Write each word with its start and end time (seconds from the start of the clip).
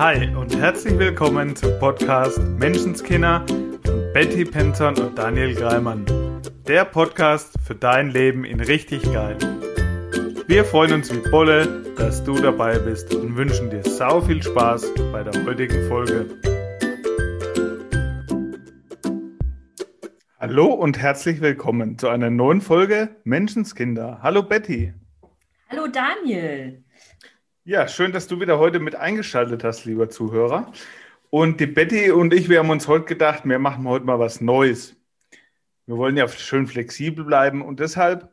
Hi 0.00 0.34
und 0.34 0.56
herzlich 0.56 0.98
willkommen 0.98 1.54
zum 1.54 1.78
Podcast 1.78 2.38
Menschenskinder 2.38 3.44
von 3.84 4.12
Betty 4.14 4.46
Penton 4.46 4.96
und 4.96 5.18
Daniel 5.18 5.54
Greimann. 5.54 6.06
Der 6.66 6.86
Podcast 6.86 7.52
für 7.62 7.74
dein 7.74 8.08
Leben 8.08 8.46
in 8.46 8.60
richtig 8.60 9.02
geil. 9.12 9.36
Wir 10.46 10.64
freuen 10.64 10.94
uns 10.94 11.12
wie 11.12 11.30
Bolle, 11.30 11.84
dass 11.98 12.24
du 12.24 12.32
dabei 12.40 12.78
bist 12.78 13.14
und 13.14 13.36
wünschen 13.36 13.68
dir 13.68 13.82
sau 13.82 14.22
viel 14.22 14.42
Spaß 14.42 14.90
bei 15.12 15.22
der 15.22 15.44
heutigen 15.44 15.86
Folge. 15.86 16.30
Hallo 20.38 20.72
und 20.72 20.96
herzlich 20.96 21.42
willkommen 21.42 21.98
zu 21.98 22.08
einer 22.08 22.30
neuen 22.30 22.62
Folge 22.62 23.16
Menschenskinder. 23.24 24.20
Hallo 24.22 24.44
Betty. 24.44 24.94
Hallo 25.68 25.88
Daniel. 25.88 26.84
Ja, 27.70 27.86
schön, 27.86 28.10
dass 28.10 28.26
du 28.26 28.40
wieder 28.40 28.58
heute 28.58 28.80
mit 28.80 28.96
eingeschaltet 28.96 29.62
hast, 29.62 29.84
lieber 29.84 30.10
Zuhörer. 30.10 30.72
Und 31.30 31.60
die 31.60 31.68
Betty 31.68 32.10
und 32.10 32.34
ich, 32.34 32.48
wir 32.48 32.58
haben 32.58 32.70
uns 32.70 32.88
heute 32.88 33.04
gedacht, 33.04 33.44
wir 33.44 33.60
machen 33.60 33.86
heute 33.86 34.04
mal 34.04 34.18
was 34.18 34.40
Neues. 34.40 34.96
Wir 35.86 35.96
wollen 35.96 36.16
ja 36.16 36.26
schön 36.26 36.66
flexibel 36.66 37.24
bleiben 37.24 37.62
und 37.62 37.78
deshalb, 37.78 38.28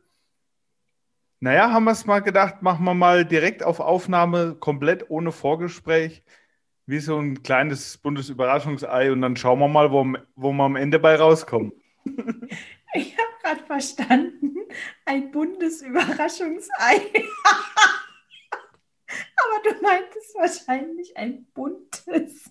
naja, 1.38 1.70
haben 1.70 1.84
wir 1.84 1.92
es 1.92 2.04
mal 2.04 2.18
gedacht, 2.18 2.62
machen 2.62 2.84
wir 2.84 2.94
mal 2.94 3.24
direkt 3.24 3.62
auf 3.62 3.78
Aufnahme, 3.78 4.56
komplett 4.58 5.08
ohne 5.08 5.30
Vorgespräch, 5.30 6.24
wie 6.86 6.98
so 6.98 7.16
ein 7.20 7.40
kleines 7.44 7.96
Bundesüberraschungsei 7.96 9.12
und 9.12 9.22
dann 9.22 9.36
schauen 9.36 9.60
wir 9.60 9.68
mal, 9.68 9.92
wo, 9.92 10.04
wo 10.34 10.50
wir 10.52 10.64
am 10.64 10.74
Ende 10.74 10.98
bei 10.98 11.14
rauskommen. 11.14 11.72
Ich 12.94 13.14
habe 13.18 13.28
gerade 13.42 13.66
verstanden, 13.66 14.56
ein 15.04 15.30
Bundesüberraschungsei. 15.30 17.12
Aber 19.08 19.62
du 19.64 19.82
meintest 19.82 20.34
wahrscheinlich 20.36 21.16
ein 21.16 21.46
buntes. 21.54 22.50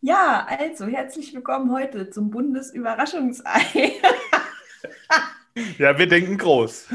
Ja, 0.00 0.46
also 0.48 0.86
herzlich 0.86 1.34
willkommen 1.34 1.72
heute 1.72 2.10
zum 2.10 2.30
Bundesüberraschungsei. 2.30 4.00
Ja, 5.78 5.98
wir 5.98 6.06
denken 6.06 6.38
groß. 6.38 6.88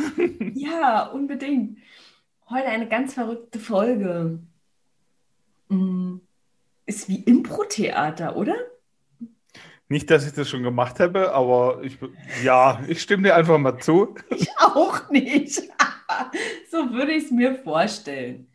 Ja, 0.54 1.08
unbedingt. 1.08 1.80
Heute 2.50 2.68
eine 2.68 2.88
ganz 2.88 3.14
verrückte 3.14 3.60
Folge. 3.60 4.40
Mm, 5.68 6.18
ist 6.86 7.10
wie 7.10 7.24
Impro-Theater, 7.24 8.38
oder? 8.38 8.56
Nicht, 9.90 10.10
dass 10.10 10.26
ich 10.26 10.34
das 10.34 10.50
schon 10.50 10.64
gemacht 10.64 11.00
habe, 11.02 11.34
aber 11.34 11.82
ich, 11.84 11.98
ja, 12.44 12.82
ich 12.88 13.02
stimme 13.02 13.24
dir 13.24 13.36
einfach 13.36 13.58
mal 13.58 13.78
zu. 13.80 14.16
Ich 14.30 14.48
auch 14.58 15.10
nicht. 15.10 15.62
so 16.72 16.92
würde 16.92 17.14
ich 17.14 17.26
es 17.26 17.32
mir 17.32 17.56
vorstellen. 17.56 18.48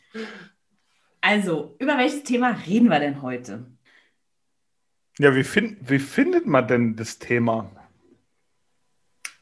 Also, 1.21 1.77
über 1.79 1.99
welches 1.99 2.23
Thema 2.23 2.51
reden 2.67 2.89
wir 2.89 3.01
denn 3.01 3.23
heute? 3.23 3.67
Ja, 5.19 5.35
wie, 5.35 5.45
find, 5.45 5.79
wie 5.89 5.99
findet 5.99 6.47
man 6.47 6.69
denn 6.69 6.97
das 6.97 7.19
Thema? 7.19 7.71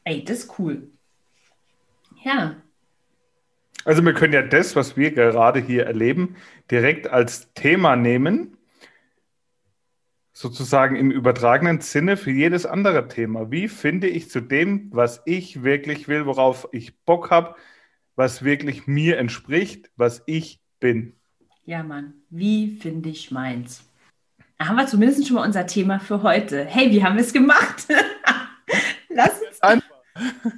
Ey, 0.03 0.23
das 0.23 0.39
ist 0.39 0.59
cool. 0.59 0.89
Ja. 2.23 2.55
Also 3.85 4.03
wir 4.03 4.13
können 4.13 4.33
ja 4.33 4.41
das, 4.41 4.75
was 4.75 4.97
wir 4.97 5.11
gerade 5.11 5.59
hier 5.59 5.85
erleben, 5.85 6.35
direkt 6.69 7.07
als 7.07 7.53
Thema 7.53 7.95
nehmen, 7.95 8.57
sozusagen 10.33 10.95
im 10.95 11.09
übertragenen 11.09 11.79
Sinne 11.79 12.17
für 12.17 12.31
jedes 12.31 12.65
andere 12.65 13.07
Thema. 13.07 13.49
Wie 13.51 13.67
finde 13.67 14.07
ich 14.07 14.29
zu 14.29 14.41
dem, 14.41 14.89
was 14.91 15.21
ich 15.25 15.63
wirklich 15.63 16.07
will, 16.07 16.25
worauf 16.25 16.67
ich 16.71 16.99
Bock 17.05 17.31
habe, 17.31 17.55
was 18.17 18.43
wirklich 18.43 18.87
mir 18.87 19.19
entspricht, 19.19 19.91
was 19.95 20.23
ich 20.25 20.59
bin? 20.79 21.15
Ja, 21.65 21.83
Mann. 21.83 22.15
Wie 22.29 22.75
finde 22.75 23.09
ich 23.09 23.31
meins? 23.31 23.83
Da 24.57 24.67
haben 24.67 24.75
wir 24.75 24.87
zumindest 24.87 25.27
schon 25.27 25.35
mal 25.35 25.45
unser 25.45 25.67
Thema 25.67 25.99
für 25.99 26.23
heute. 26.23 26.65
Hey, 26.65 26.91
wie 26.91 27.03
haben 27.03 27.15
wir 27.15 27.23
es 27.23 27.31
gemacht? 27.31 27.87
Lass 29.09 29.41
uns. 29.41 29.61
Einfach. 29.61 29.95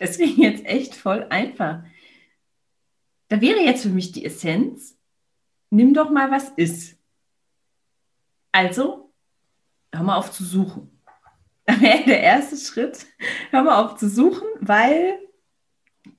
Das 0.00 0.16
ging 0.16 0.38
jetzt 0.38 0.64
echt 0.64 0.94
voll 0.94 1.26
einfach. 1.28 1.84
Da 3.28 3.40
wäre 3.42 3.60
jetzt 3.60 3.82
für 3.82 3.90
mich 3.90 4.12
die 4.12 4.24
Essenz, 4.24 4.98
nimm 5.68 5.92
doch 5.92 6.08
mal, 6.10 6.30
was 6.30 6.48
ist. 6.56 6.96
Also, 8.50 9.12
hör 9.92 10.02
mal 10.02 10.16
auf 10.16 10.32
zu 10.32 10.44
suchen. 10.44 10.90
Da 11.66 11.80
wäre 11.80 12.02
der 12.04 12.22
erste 12.22 12.56
Schritt, 12.56 13.06
hör 13.50 13.62
mal 13.62 13.84
auf 13.84 13.96
zu 13.96 14.08
suchen, 14.08 14.48
weil 14.60 15.20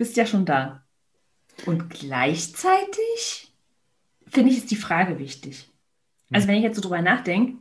bist 0.01 0.17
ja 0.17 0.25
schon 0.25 0.45
da. 0.45 0.83
Und 1.67 1.91
gleichzeitig 1.91 3.53
finde 4.25 4.49
ich, 4.49 4.57
ist 4.57 4.71
die 4.71 4.75
Frage 4.75 5.19
wichtig. 5.19 5.69
Also 6.31 6.47
wenn 6.47 6.55
ich 6.55 6.63
jetzt 6.63 6.75
so 6.75 6.81
drüber 6.81 7.03
nachdenke, 7.03 7.59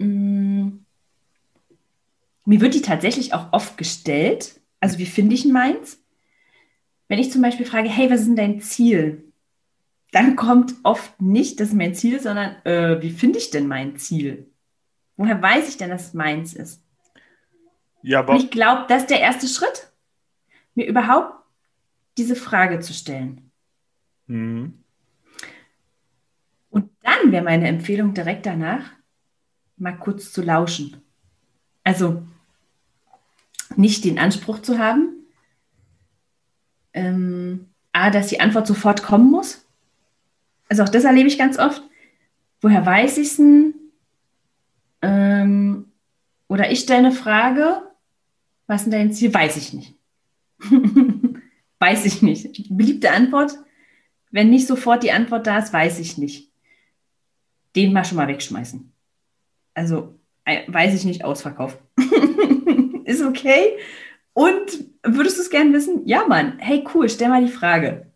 mh, 0.00 0.72
mir 2.46 2.60
wird 2.60 2.74
die 2.74 2.82
tatsächlich 2.82 3.32
auch 3.32 3.52
oft 3.52 3.78
gestellt. 3.78 4.60
Also 4.80 4.98
wie 4.98 5.06
finde 5.06 5.36
ich 5.36 5.44
meins? 5.44 6.02
Wenn 7.06 7.20
ich 7.20 7.30
zum 7.30 7.42
Beispiel 7.42 7.64
frage, 7.64 7.88
hey, 7.88 8.10
was 8.10 8.22
ist 8.22 8.26
denn 8.26 8.34
dein 8.36 8.60
Ziel? 8.60 9.22
Dann 10.10 10.34
kommt 10.34 10.74
oft 10.82 11.22
nicht, 11.22 11.60
das 11.60 11.68
ist 11.68 11.74
mein 11.74 11.94
Ziel, 11.94 12.18
sondern 12.18 12.56
äh, 12.64 13.00
wie 13.02 13.10
finde 13.10 13.38
ich 13.38 13.50
denn 13.50 13.68
mein 13.68 13.98
Ziel? 13.98 14.50
Woher 15.16 15.40
weiß 15.40 15.68
ich 15.68 15.76
denn, 15.76 15.90
dass 15.90 16.08
es 16.08 16.14
meins 16.14 16.54
ist? 16.54 16.82
Ja, 18.02 18.18
Und 18.26 18.26
aber 18.30 18.36
ich 18.36 18.50
glaube, 18.50 18.86
das 18.88 19.02
ist 19.02 19.10
der 19.10 19.20
erste 19.20 19.46
Schritt, 19.46 19.87
mir 20.78 20.86
überhaupt 20.86 21.34
diese 22.16 22.36
Frage 22.36 22.78
zu 22.78 22.94
stellen. 22.94 23.50
Hm. 24.28 24.78
Und 26.70 26.90
dann 27.02 27.32
wäre 27.32 27.42
meine 27.42 27.66
Empfehlung 27.66 28.14
direkt 28.14 28.46
danach, 28.46 28.92
mal 29.76 29.96
kurz 29.98 30.32
zu 30.32 30.40
lauschen. 30.40 31.02
Also 31.82 32.22
nicht 33.74 34.04
den 34.04 34.20
Anspruch 34.20 34.60
zu 34.60 34.78
haben, 34.78 35.16
ähm, 36.92 37.68
A, 37.92 38.10
dass 38.10 38.28
die 38.28 38.40
Antwort 38.40 38.68
sofort 38.68 39.02
kommen 39.02 39.30
muss. 39.30 39.66
Also 40.68 40.84
auch 40.84 40.88
das 40.88 41.04
erlebe 41.04 41.28
ich 41.28 41.38
ganz 41.38 41.58
oft. 41.58 41.82
Woher 42.60 42.86
weiß 42.86 43.18
ich 43.18 43.28
es 43.28 43.36
denn? 43.36 43.74
Ähm, 45.02 45.90
oder 46.46 46.70
ich 46.70 46.80
stelle 46.80 47.08
eine 47.08 47.12
Frage, 47.12 47.82
was 48.68 48.82
ist 48.82 48.92
denn 48.92 49.00
dein 49.00 49.12
Ziel? 49.12 49.34
Weiß 49.34 49.56
ich 49.56 49.72
nicht. 49.72 49.97
weiß 51.78 52.04
ich 52.04 52.22
nicht. 52.22 52.68
Beliebte 52.68 53.10
Antwort, 53.10 53.52
wenn 54.30 54.50
nicht 54.50 54.66
sofort 54.66 55.02
die 55.02 55.12
Antwort 55.12 55.46
da 55.46 55.58
ist, 55.58 55.72
weiß 55.72 55.98
ich 56.00 56.18
nicht. 56.18 56.52
Den 57.76 57.92
mal 57.92 58.04
schon 58.04 58.16
mal 58.16 58.28
wegschmeißen. 58.28 58.92
Also, 59.74 60.18
äh, 60.44 60.62
weiß 60.66 60.94
ich 60.94 61.04
nicht, 61.04 61.24
Ausverkauf. 61.24 61.78
ist 63.04 63.24
okay. 63.24 63.78
Und 64.32 64.84
würdest 65.02 65.38
du 65.38 65.42
es 65.42 65.50
gerne 65.50 65.72
wissen? 65.72 66.06
Ja, 66.06 66.26
Mann. 66.26 66.58
Hey, 66.58 66.84
cool, 66.94 67.08
stell 67.08 67.28
mal 67.28 67.44
die 67.44 67.52
Frage. 67.52 68.10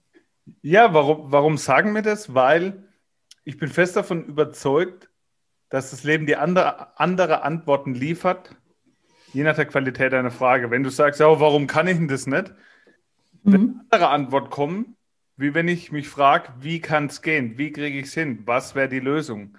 ja, 0.62 0.92
warum, 0.94 1.32
warum 1.32 1.56
sagen 1.58 1.94
wir 1.94 2.02
das? 2.02 2.34
Weil 2.34 2.84
ich 3.44 3.58
bin 3.58 3.68
fest 3.68 3.96
davon 3.96 4.26
überzeugt, 4.26 5.08
dass 5.68 5.90
das 5.90 6.04
Leben 6.04 6.26
dir 6.26 6.40
andere, 6.40 6.98
andere 6.98 7.42
Antworten 7.42 7.94
liefert, 7.94 8.54
je 9.32 9.42
nach 9.44 9.56
der 9.56 9.66
Qualität 9.66 10.12
deiner 10.12 10.30
Frage. 10.30 10.70
Wenn 10.70 10.82
du 10.82 10.90
sagst, 10.90 11.20
ja, 11.20 11.40
warum 11.40 11.66
kann 11.66 11.88
ich 11.88 11.96
denn 11.96 12.08
das 12.08 12.26
nicht? 12.26 12.52
Wenn 13.44 13.60
Mhm. 13.62 13.80
andere 13.90 14.08
Antwort 14.10 14.50
kommen, 14.50 14.96
wie 15.36 15.54
wenn 15.54 15.68
ich 15.68 15.90
mich 15.90 16.08
frage, 16.08 16.48
wie 16.60 16.80
kann 16.80 17.06
es 17.06 17.22
gehen? 17.22 17.58
Wie 17.58 17.72
kriege 17.72 17.98
ich 17.98 18.06
es 18.06 18.14
hin? 18.14 18.42
Was 18.44 18.74
wäre 18.74 18.88
die 18.88 19.00
Lösung? 19.00 19.56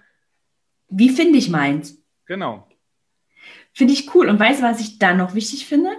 Wie 0.89 1.09
finde 1.09 1.37
ich 1.39 1.49
meins? 1.49 1.97
Genau. 2.25 2.67
Finde 3.73 3.93
ich 3.93 4.13
cool. 4.15 4.29
Und 4.29 4.39
weißt 4.39 4.61
du, 4.61 4.65
was 4.65 4.79
ich 4.79 4.99
da 4.99 5.13
noch 5.13 5.33
wichtig 5.33 5.65
finde? 5.65 5.89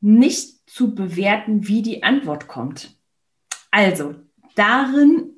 Nicht 0.00 0.70
zu 0.70 0.94
bewerten, 0.94 1.66
wie 1.66 1.82
die 1.82 2.02
Antwort 2.02 2.46
kommt. 2.46 2.94
Also, 3.70 4.14
darin 4.54 5.30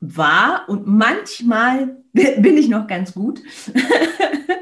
war 0.00 0.68
und 0.68 0.86
manchmal 0.86 1.96
bin 2.12 2.58
ich 2.58 2.68
noch 2.68 2.86
ganz 2.86 3.14
gut, 3.14 3.40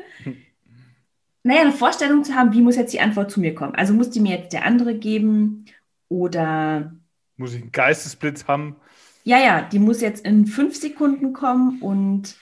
naja, 1.43 1.62
eine 1.62 1.73
Vorstellung 1.73 2.25
zu 2.25 2.35
haben, 2.35 2.53
wie 2.53 2.61
muss 2.62 2.77
jetzt 2.77 2.93
die 2.93 3.00
Antwort 3.00 3.31
zu 3.31 3.41
mir 3.41 3.55
kommen. 3.55 3.75
Also 3.75 3.93
muss 3.94 4.11
die 4.11 4.21
mir 4.21 4.37
jetzt 4.39 4.53
der 4.53 4.65
andere 4.65 4.94
geben 4.97 5.65
oder 6.09 6.94
Muss 7.37 7.55
ich 7.55 7.62
einen 7.62 7.73
Geistesblitz 7.73 8.47
haben? 8.47 8.77
ja, 9.25 9.39
ja, 9.39 9.62
die 9.62 9.79
muss 9.79 10.00
jetzt 10.00 10.25
in 10.25 10.47
fünf 10.47 10.77
Sekunden 10.77 11.33
kommen 11.33 11.81
und 11.81 12.37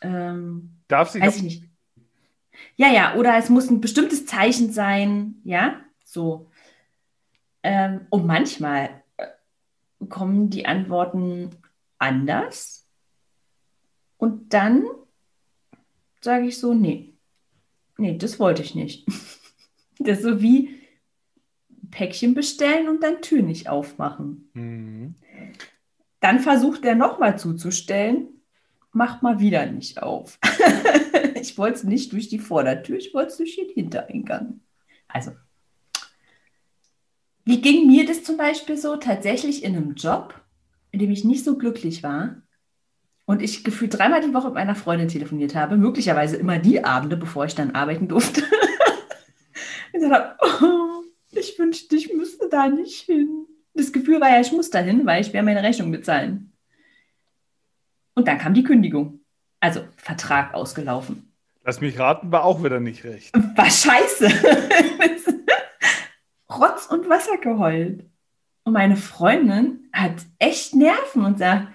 ähm, 0.00 0.70
Darf 0.88 1.10
sich 1.10 1.22
weiß 1.22 1.36
ich 1.36 1.42
nicht. 1.42 1.64
Ja, 2.76 2.88
ja, 2.88 3.14
oder 3.16 3.36
es 3.36 3.48
muss 3.48 3.70
ein 3.70 3.80
bestimmtes 3.80 4.26
Zeichen 4.26 4.72
sein, 4.72 5.36
ja, 5.44 5.80
so. 6.04 6.50
Ähm, 7.62 8.06
und 8.10 8.26
manchmal 8.26 9.02
äh, 9.16 9.26
kommen 10.08 10.50
die 10.50 10.66
Antworten 10.66 11.50
anders. 11.98 12.86
Und 14.16 14.52
dann 14.52 14.84
sage 16.20 16.46
ich 16.46 16.58
so, 16.58 16.74
nee, 16.74 17.11
nee, 17.98 18.16
das 18.16 18.38
wollte 18.38 18.62
ich 18.62 18.74
nicht. 18.74 19.06
Das 19.98 20.18
ist 20.18 20.24
so 20.24 20.42
wie 20.42 20.80
Päckchen 21.92 22.34
bestellen 22.34 22.88
und 22.88 23.04
dann 23.04 23.22
Tür 23.22 23.40
nicht 23.42 23.68
aufmachen. 23.68 24.50
Mhm. 24.54 25.14
Dann 26.18 26.40
versucht 26.40 26.84
er 26.84 26.96
nochmal 26.96 27.38
zuzustellen, 27.38 28.42
macht 28.90 29.22
mal 29.22 29.38
wieder 29.38 29.66
nicht 29.66 30.02
auf. 30.02 30.40
ich 31.40 31.56
wollte 31.56 31.76
es 31.76 31.84
nicht 31.84 32.12
durch 32.12 32.28
die 32.28 32.40
Vordertür, 32.40 32.96
ich 32.96 33.14
wollte 33.14 33.30
es 33.30 33.36
durch 33.36 33.54
den 33.54 33.68
Hintereingang. 33.68 34.60
Also, 35.06 35.32
wie 37.44 37.60
ging 37.60 37.86
mir 37.86 38.06
das 38.06 38.24
zum 38.24 38.36
Beispiel 38.36 38.76
so? 38.76 38.96
Tatsächlich 38.96 39.62
in 39.62 39.76
einem 39.76 39.94
Job, 39.94 40.40
in 40.90 40.98
dem 40.98 41.10
ich 41.10 41.22
nicht 41.22 41.44
so 41.44 41.58
glücklich 41.58 42.02
war 42.02 42.42
und 43.32 43.40
ich 43.40 43.64
gefühlt 43.64 43.98
dreimal 43.98 44.20
die 44.20 44.34
Woche 44.34 44.48
mit 44.48 44.54
meiner 44.54 44.74
Freundin 44.74 45.08
telefoniert 45.08 45.54
habe, 45.54 45.78
möglicherweise 45.78 46.36
immer 46.36 46.58
die 46.58 46.84
Abende, 46.84 47.16
bevor 47.16 47.46
ich 47.46 47.54
dann 47.54 47.74
arbeiten 47.74 48.06
durfte. 48.06 48.42
und 49.94 50.00
gesagt 50.00 50.38
oh, 50.42 51.02
ich 51.30 51.58
wünschte, 51.58 51.96
ich 51.96 52.12
müsste 52.12 52.50
da 52.50 52.68
nicht 52.68 53.06
hin. 53.06 53.46
Das 53.72 53.90
Gefühl 53.90 54.20
war 54.20 54.28
ja, 54.28 54.40
ich 54.40 54.52
muss 54.52 54.68
da 54.68 54.80
hin, 54.80 55.06
weil 55.06 55.22
ich 55.22 55.32
werde 55.32 55.46
meine 55.46 55.62
Rechnung 55.62 55.90
bezahlen. 55.90 56.52
Und 58.14 58.28
dann 58.28 58.36
kam 58.36 58.52
die 58.52 58.64
Kündigung. 58.64 59.20
Also 59.60 59.80
Vertrag 59.96 60.52
ausgelaufen. 60.52 61.32
Lass 61.64 61.80
mich 61.80 61.98
raten, 61.98 62.32
war 62.32 62.44
auch 62.44 62.62
wieder 62.62 62.80
nicht 62.80 63.02
recht. 63.04 63.32
War 63.32 63.70
scheiße. 63.70 64.28
Rotz 66.50 66.86
und 66.86 67.08
Wasser 67.08 67.38
geheult. 67.38 68.04
Und 68.64 68.74
meine 68.74 68.96
Freundin 68.96 69.88
hat 69.90 70.16
echt 70.38 70.74
Nerven 70.74 71.24
und 71.24 71.38
sagt, 71.38 71.68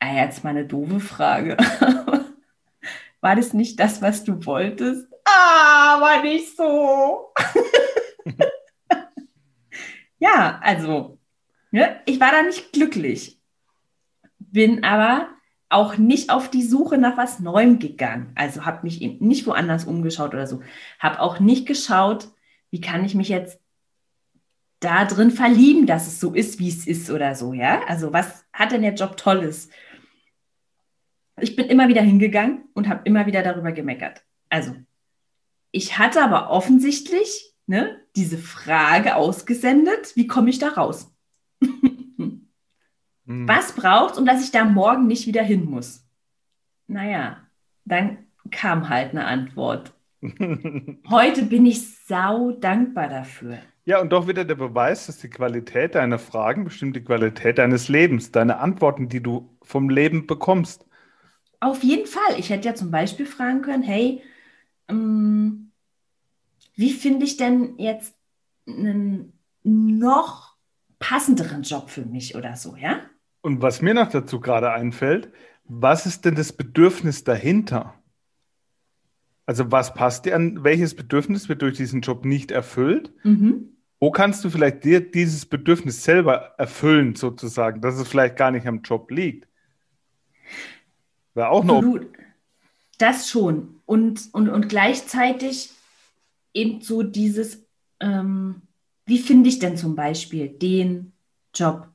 ah, 0.00 0.14
jetzt 0.14 0.44
mal 0.44 0.50
eine 0.50 0.64
doofe 0.64 1.00
Frage. 1.00 1.56
War 3.20 3.36
das 3.36 3.52
nicht 3.52 3.80
das, 3.80 4.00
was 4.00 4.24
du 4.24 4.44
wolltest? 4.46 5.08
Ah, 5.24 6.00
war 6.00 6.22
nicht 6.22 6.56
so. 6.56 7.32
ja, 10.18 10.60
also, 10.62 11.18
ne, 11.70 12.00
ich 12.06 12.20
war 12.20 12.30
da 12.30 12.42
nicht 12.42 12.72
glücklich. 12.72 13.40
Bin 14.38 14.84
aber 14.84 15.28
auch 15.68 15.98
nicht 15.98 16.30
auf 16.30 16.48
die 16.48 16.62
Suche 16.62 16.96
nach 16.96 17.16
was 17.16 17.40
Neuem 17.40 17.78
gegangen. 17.78 18.32
Also 18.36 18.64
habe 18.64 18.84
mich 18.84 19.02
eben 19.02 19.26
nicht 19.26 19.46
woanders 19.46 19.84
umgeschaut 19.84 20.32
oder 20.32 20.46
so. 20.46 20.62
Habe 20.98 21.20
auch 21.20 21.40
nicht 21.40 21.66
geschaut, 21.66 22.28
wie 22.70 22.80
kann 22.80 23.04
ich 23.04 23.14
mich 23.14 23.28
jetzt 23.28 23.60
da 24.80 25.04
drin 25.04 25.30
verlieben, 25.30 25.86
dass 25.86 26.06
es 26.06 26.20
so 26.20 26.32
ist, 26.32 26.58
wie 26.58 26.68
es 26.68 26.86
ist 26.86 27.10
oder 27.10 27.34
so, 27.34 27.52
ja? 27.52 27.82
Also 27.86 28.12
was 28.12 28.46
hat 28.52 28.72
denn 28.72 28.82
der 28.82 28.94
Job 28.94 29.16
Tolles? 29.16 29.68
Ich 31.40 31.56
bin 31.56 31.66
immer 31.66 31.88
wieder 31.88 32.02
hingegangen 32.02 32.64
und 32.74 32.88
habe 32.88 33.02
immer 33.04 33.26
wieder 33.26 33.42
darüber 33.42 33.72
gemeckert. 33.72 34.22
Also 34.48 34.74
ich 35.70 35.98
hatte 35.98 36.22
aber 36.22 36.50
offensichtlich 36.50 37.54
ne, 37.66 38.00
diese 38.16 38.38
Frage 38.38 39.16
ausgesendet, 39.16 40.16
wie 40.16 40.26
komme 40.26 40.50
ich 40.50 40.58
da 40.58 40.68
raus? 40.68 41.14
hm. 41.60 42.48
Was 43.26 43.72
braucht 43.72 44.12
es, 44.12 44.18
um 44.18 44.26
dass 44.26 44.42
ich 44.42 44.50
da 44.50 44.64
morgen 44.64 45.06
nicht 45.06 45.26
wieder 45.26 45.42
hin 45.42 45.64
muss? 45.64 46.04
Naja, 46.86 47.38
dann 47.84 48.18
kam 48.50 48.88
halt 48.88 49.10
eine 49.10 49.26
Antwort. 49.26 49.92
Heute 51.10 51.42
bin 51.44 51.66
ich 51.66 51.96
sau 52.06 52.50
dankbar 52.52 53.08
dafür. 53.08 53.58
Ja, 53.84 54.00
und 54.00 54.10
doch 54.10 54.26
wieder 54.26 54.44
der 54.44 54.54
Beweis, 54.54 55.06
dass 55.06 55.18
die 55.18 55.30
Qualität 55.30 55.94
deiner 55.94 56.18
Fragen 56.18 56.64
bestimmt 56.64 56.96
die 56.96 57.04
Qualität 57.04 57.58
deines 57.58 57.88
Lebens, 57.88 58.32
deine 58.32 58.58
Antworten, 58.58 59.08
die 59.08 59.22
du 59.22 59.56
vom 59.62 59.88
Leben 59.88 60.26
bekommst. 60.26 60.87
Auf 61.60 61.82
jeden 61.82 62.06
Fall. 62.06 62.38
Ich 62.38 62.50
hätte 62.50 62.68
ja 62.68 62.74
zum 62.74 62.90
Beispiel 62.90 63.26
fragen 63.26 63.62
können, 63.62 63.82
hey, 63.82 64.22
ähm, 64.88 65.72
wie 66.74 66.92
finde 66.92 67.24
ich 67.24 67.36
denn 67.36 67.78
jetzt 67.78 68.14
einen 68.66 69.32
noch 69.64 70.56
passenderen 70.98 71.62
Job 71.62 71.90
für 71.90 72.04
mich 72.04 72.36
oder 72.36 72.56
so, 72.56 72.76
ja? 72.76 73.00
Und 73.40 73.62
was 73.62 73.82
mir 73.82 73.94
noch 73.94 74.08
dazu 74.08 74.40
gerade 74.40 74.72
einfällt, 74.72 75.32
was 75.64 76.06
ist 76.06 76.24
denn 76.24 76.34
das 76.34 76.52
Bedürfnis 76.52 77.24
dahinter? 77.24 77.94
Also 79.46 79.72
was 79.72 79.94
passt 79.94 80.26
dir 80.26 80.36
an? 80.36 80.62
Welches 80.62 80.94
Bedürfnis 80.94 81.48
wird 81.48 81.62
durch 81.62 81.76
diesen 81.76 82.02
Job 82.02 82.24
nicht 82.24 82.50
erfüllt? 82.50 83.12
Mhm. 83.24 83.76
Wo 84.00 84.10
kannst 84.10 84.44
du 84.44 84.50
vielleicht 84.50 84.84
dir 84.84 85.00
dieses 85.00 85.46
Bedürfnis 85.46 86.04
selber 86.04 86.54
erfüllen, 86.58 87.14
sozusagen, 87.14 87.80
dass 87.80 87.96
es 87.96 88.06
vielleicht 88.06 88.36
gar 88.36 88.50
nicht 88.50 88.66
am 88.66 88.82
Job 88.82 89.10
liegt? 89.10 89.47
Wäre 91.38 91.50
auch 91.50 91.62
noch. 91.62 91.84
Das 92.98 93.30
schon. 93.30 93.80
Und, 93.86 94.28
und, 94.32 94.48
und 94.48 94.68
gleichzeitig 94.68 95.70
eben 96.52 96.80
so 96.80 97.04
dieses, 97.04 97.64
ähm, 98.00 98.62
wie 99.06 99.20
finde 99.20 99.48
ich 99.48 99.60
denn 99.60 99.76
zum 99.76 99.94
Beispiel 99.94 100.48
den 100.48 101.12
Job, 101.54 101.86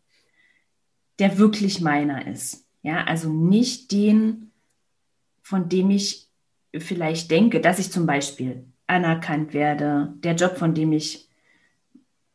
der 1.19 1.37
wirklich 1.37 1.81
meiner 1.81 2.25
ist? 2.25 2.65
Ja, 2.83 3.03
also 3.03 3.33
nicht 3.33 3.91
den, 3.91 4.53
von 5.41 5.67
dem 5.67 5.89
ich 5.91 6.29
vielleicht 6.73 7.29
denke, 7.29 7.59
dass 7.59 7.79
ich 7.79 7.91
zum 7.91 8.05
Beispiel 8.05 8.65
anerkannt 8.87 9.53
werde, 9.53 10.13
der 10.19 10.35
Job, 10.35 10.55
von 10.55 10.73
dem 10.73 10.93
ich 10.93 11.27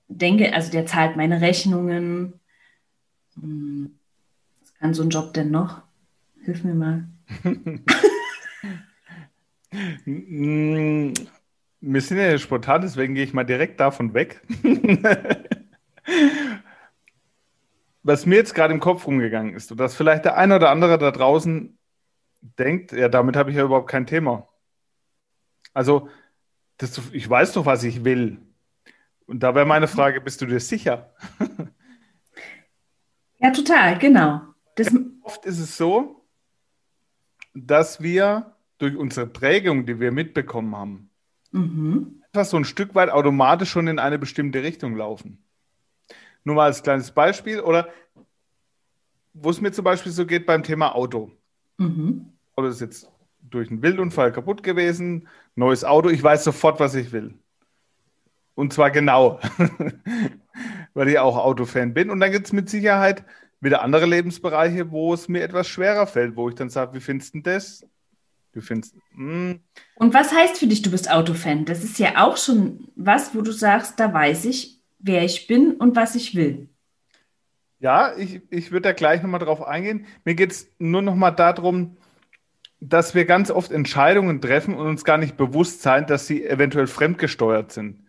denke, 0.09 0.53
also 0.53 0.71
der 0.71 0.85
zahlt 0.85 1.17
meine 1.17 1.41
Rechnungen. 1.41 2.35
Hm, 3.41 3.99
was 4.61 4.75
kann 4.75 4.93
so 4.93 5.03
ein 5.03 5.11
Job 5.11 5.33
denn 5.33 5.51
noch? 5.51 5.88
Hilf 6.49 6.65
mir 6.65 6.73
mal. 6.73 7.05
Wir 11.81 12.01
sind 12.01 12.17
ja 12.17 12.39
spontan, 12.39 12.81
deswegen 12.81 13.15
gehe 13.15 13.25
ich 13.25 13.35
mal 13.35 13.45
direkt 13.45 13.79
davon 13.81 14.15
weg. 14.15 14.41
Was 18.03 18.25
mir 18.25 18.37
jetzt 18.37 18.55
gerade 18.55 18.73
im 18.73 18.81
Kopf 18.81 19.07
rumgegangen 19.07 19.55
ist, 19.55 19.79
dass 19.79 19.95
vielleicht 19.95 20.25
der 20.25 20.39
eine 20.39 20.57
oder 20.57 20.71
andere 20.71 20.97
da 20.97 21.11
draußen 21.11 21.79
denkt, 22.41 22.93
ja, 22.93 23.11
damit 23.11 23.37
habe 23.37 23.51
ich 23.51 23.57
ja 23.59 23.65
überhaupt 23.65 23.91
kein 23.91 24.07
Thema. 24.07 24.49
Also, 25.75 26.09
das, 26.79 26.99
ich 27.13 27.29
weiß 27.29 27.53
doch, 27.53 27.67
was 27.67 27.85
ich 27.85 28.07
will. 28.07 28.39
Und 29.27 29.43
da 29.43 29.55
wäre 29.55 29.67
meine 29.67 29.85
mhm. 29.85 29.91
Frage, 29.91 30.23
bist 30.23 30.41
du 30.41 30.47
dir 30.47 30.61
sicher? 30.61 31.13
ja, 33.37 33.51
total, 33.51 33.99
genau. 33.99 34.41
Das 34.77 34.91
oft 35.21 35.45
ist 35.45 35.59
es 35.59 35.77
so, 35.77 36.18
dass 37.55 38.03
wir 38.03 38.53
durch 38.79 38.97
unsere 38.97 39.27
Prägung, 39.27 39.87
die 39.87 40.01
wir 40.01 40.13
mitbekommen 40.13 40.77
haben, 40.77 41.11
mhm. 41.51 42.23
einfach 42.33 42.49
so 42.49 42.57
ein 42.57 42.65
Stück 42.65 42.95
weit 42.95 43.11
automatisch 43.11 43.71
schon 43.71 43.89
in 43.89 43.99
eine 43.99 44.19
bestimmte 44.19 44.63
Richtung 44.63 44.97
laufen. 44.97 45.43
Nur 46.45 46.57
mal 46.57 46.67
als 46.67 46.83
kleines 46.83 47.11
Beispiel 47.11 47.61
oder 47.61 47.89
wo 49.35 49.51
es 49.51 49.61
mir 49.61 49.73
zum 49.73 49.85
Beispiel 49.85 50.13
so 50.13 50.27
geht 50.27 50.47
beim 50.47 50.63
Thema 50.63 50.95
Auto. 50.95 51.31
Mhm. 51.79 52.33
Auto 52.57 52.69
ist 52.69 52.81
jetzt 52.81 53.11
durch 53.41 53.71
einen 53.71 53.83
Wildunfall 53.83 54.33
kaputt 54.33 54.63
gewesen, 54.63 55.29
neues 55.55 55.85
Auto, 55.85 56.09
ich 56.09 56.23
weiß 56.23 56.45
sofort, 56.45 56.81
was 56.81 56.95
ich 56.95 57.13
will. 57.13 57.35
Und 58.55 58.73
zwar 58.73 58.91
genau, 58.91 59.39
weil 60.95 61.09
ich 61.09 61.19
auch 61.19 61.37
Autofan 61.37 61.95
bin. 61.95 62.11
Und 62.11 62.21
dann 62.21 62.33
gibt 62.33 62.47
es 62.47 62.53
mit 62.53 62.69
Sicherheit 62.69 63.25
wieder 63.61 63.83
andere 63.83 64.07
Lebensbereiche, 64.07 64.91
wo 64.91 65.15
es 65.15 65.29
mir 65.29 65.43
etwas 65.43 65.69
schwerer 65.69 66.07
fällt, 66.07 66.37
wo 66.37 66.49
ich 66.49 66.55
dann 66.55 66.71
sage, 66.71 66.95
wie 66.95 67.01
findest 67.01 67.35
du 67.35 67.41
das? 67.41 67.87
Du 68.53 68.61
findest. 68.61 68.95
Mh. 69.13 69.51
Hm. 69.51 69.61
Und 69.97 70.15
was 70.15 70.33
heißt 70.33 70.59
für 70.59 70.67
dich, 70.67 70.83
du 70.83 70.91
bist 70.91 71.11
Autofan? 71.11 71.65
Das 71.65 71.85
ist 71.85 71.99
ja 71.99 72.25
auch 72.25 72.37
schon 72.37 72.89
was, 72.97 73.35
wo 73.35 73.43
du 73.43 73.53
sagst, 73.53 73.99
da 74.01 74.13
weiß 74.13 74.45
ich, 74.47 74.81
wer 74.99 75.25
ich 75.25 75.47
bin 75.47 75.73
und 75.73 75.97
was 75.97 76.15
ich 76.15 76.35
will. 76.35 76.69
Ja, 77.81 78.17
ich, 78.17 78.41
ich 78.51 78.73
würde 78.73 78.89
da 78.89 78.93
gleich 78.93 79.23
nochmal 79.23 79.41
drauf 79.41 79.63
eingehen. 79.63 80.07
Mir 80.25 80.35
geht 80.35 80.51
es 80.51 80.69
nur 80.79 81.03
nochmal 81.03 81.35
darum, 81.35 81.97
dass 82.81 83.15
wir 83.15 83.25
ganz 83.25 83.51
oft 83.51 83.71
Entscheidungen 83.71 84.41
treffen 84.41 84.75
und 84.75 84.87
uns 84.87 85.05
gar 85.05 85.19
nicht 85.19 85.37
bewusst 85.37 85.83
sein, 85.83 86.07
dass 86.07 86.27
sie 86.27 86.45
eventuell 86.45 86.87
fremdgesteuert 86.87 87.73
sind 87.73 88.09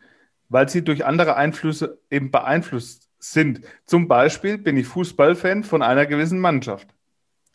weil 0.49 0.67
sie 0.67 0.83
durch 0.83 1.05
andere 1.05 1.35
Einflüsse 1.35 2.01
eben 2.09 2.31
beeinflusst 2.31 3.08
sind. 3.19 3.61
Zum 3.85 4.07
Beispiel 4.07 4.57
bin 4.57 4.77
ich 4.77 4.87
Fußballfan 4.87 5.63
von 5.63 5.81
einer 5.81 6.05
gewissen 6.05 6.39
Mannschaft. 6.39 6.87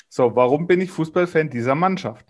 So, 0.09 0.37
warum 0.37 0.67
bin 0.67 0.81
ich 0.81 0.91
Fußballfan 0.91 1.51
dieser 1.51 1.75
Mannschaft? 1.75 2.27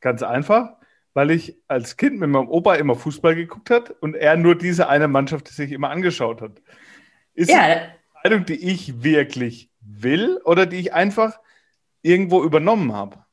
Ganz 0.00 0.22
einfach, 0.22 0.76
weil 1.14 1.30
ich 1.30 1.58
als 1.68 1.96
Kind 1.96 2.18
mit 2.18 2.30
meinem 2.30 2.48
Opa 2.48 2.74
immer 2.74 2.94
Fußball 2.94 3.34
geguckt 3.34 3.70
hat 3.70 3.90
und 3.90 4.14
er 4.14 4.36
nur 4.36 4.56
diese 4.56 4.88
eine 4.88 5.08
Mannschaft 5.08 5.48
sich 5.48 5.72
immer 5.72 5.90
angeschaut 5.90 6.40
hat. 6.40 6.62
Ist 7.34 7.50
ja. 7.50 7.60
eine 7.60 7.92
Entscheidung, 8.14 8.46
die 8.46 8.70
ich 8.70 9.02
wirklich 9.02 9.70
will 9.80 10.40
oder 10.44 10.66
die 10.66 10.76
ich 10.76 10.92
einfach 10.92 11.38
irgendwo 12.02 12.42
übernommen 12.42 12.92
habe? 12.92 13.24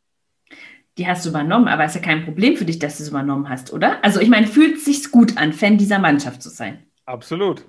die 0.98 1.08
hast 1.08 1.26
du 1.26 1.30
übernommen, 1.30 1.68
aber 1.68 1.86
ist 1.86 1.96
ja 1.96 2.02
kein 2.02 2.24
Problem 2.24 2.56
für 2.56 2.66
dich, 2.66 2.80
dass 2.80 2.98
du 2.98 3.04
es 3.04 3.10
übernommen 3.10 3.50
hast, 3.50 3.74
oder? 3.74 4.04
Also 4.04 4.22
ich 4.22 4.30
meine, 4.30 4.48
fühlt 4.48 4.78
es 4.78 4.86
sich 4.86 5.12
gut 5.12 5.38
an, 5.38 5.52
Fan 5.52 5.78
dieser 5.78 6.00
Mannschaft 6.00 6.42
zu 6.42 6.50
sein? 6.50 6.86
Absolut. 7.06 7.66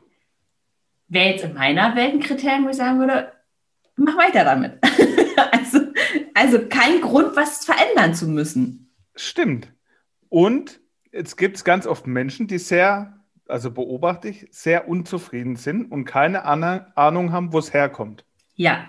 Wäre 1.08 1.30
jetzt 1.30 1.44
in 1.44 1.54
meiner 1.54 1.94
Welt 1.94 2.14
ein 2.14 2.20
Kriterium, 2.20 2.64
wo 2.64 2.70
ich 2.70 2.76
sagen 2.76 2.98
würde, 2.98 3.32
mach 3.96 4.16
weiter 4.16 4.44
damit. 4.44 4.78
also, 5.52 5.78
also 6.34 6.68
kein 6.68 7.00
Grund, 7.00 7.36
was 7.36 7.64
verändern 7.64 8.14
zu 8.14 8.26
müssen. 8.28 8.92
Stimmt. 9.14 9.72
Und 10.28 10.80
es 11.12 11.36
gibt 11.36 11.64
ganz 11.64 11.86
oft 11.86 12.06
Menschen, 12.06 12.46
die 12.46 12.58
sehr, 12.58 13.24
also 13.46 13.70
beobachte 13.70 14.28
ich, 14.28 14.48
sehr 14.50 14.88
unzufrieden 14.88 15.56
sind 15.56 15.90
und 15.90 16.04
keine 16.04 16.44
Ahnung 16.44 17.32
haben, 17.32 17.52
wo 17.52 17.58
es 17.58 17.72
herkommt. 17.72 18.24
Ja. 18.54 18.86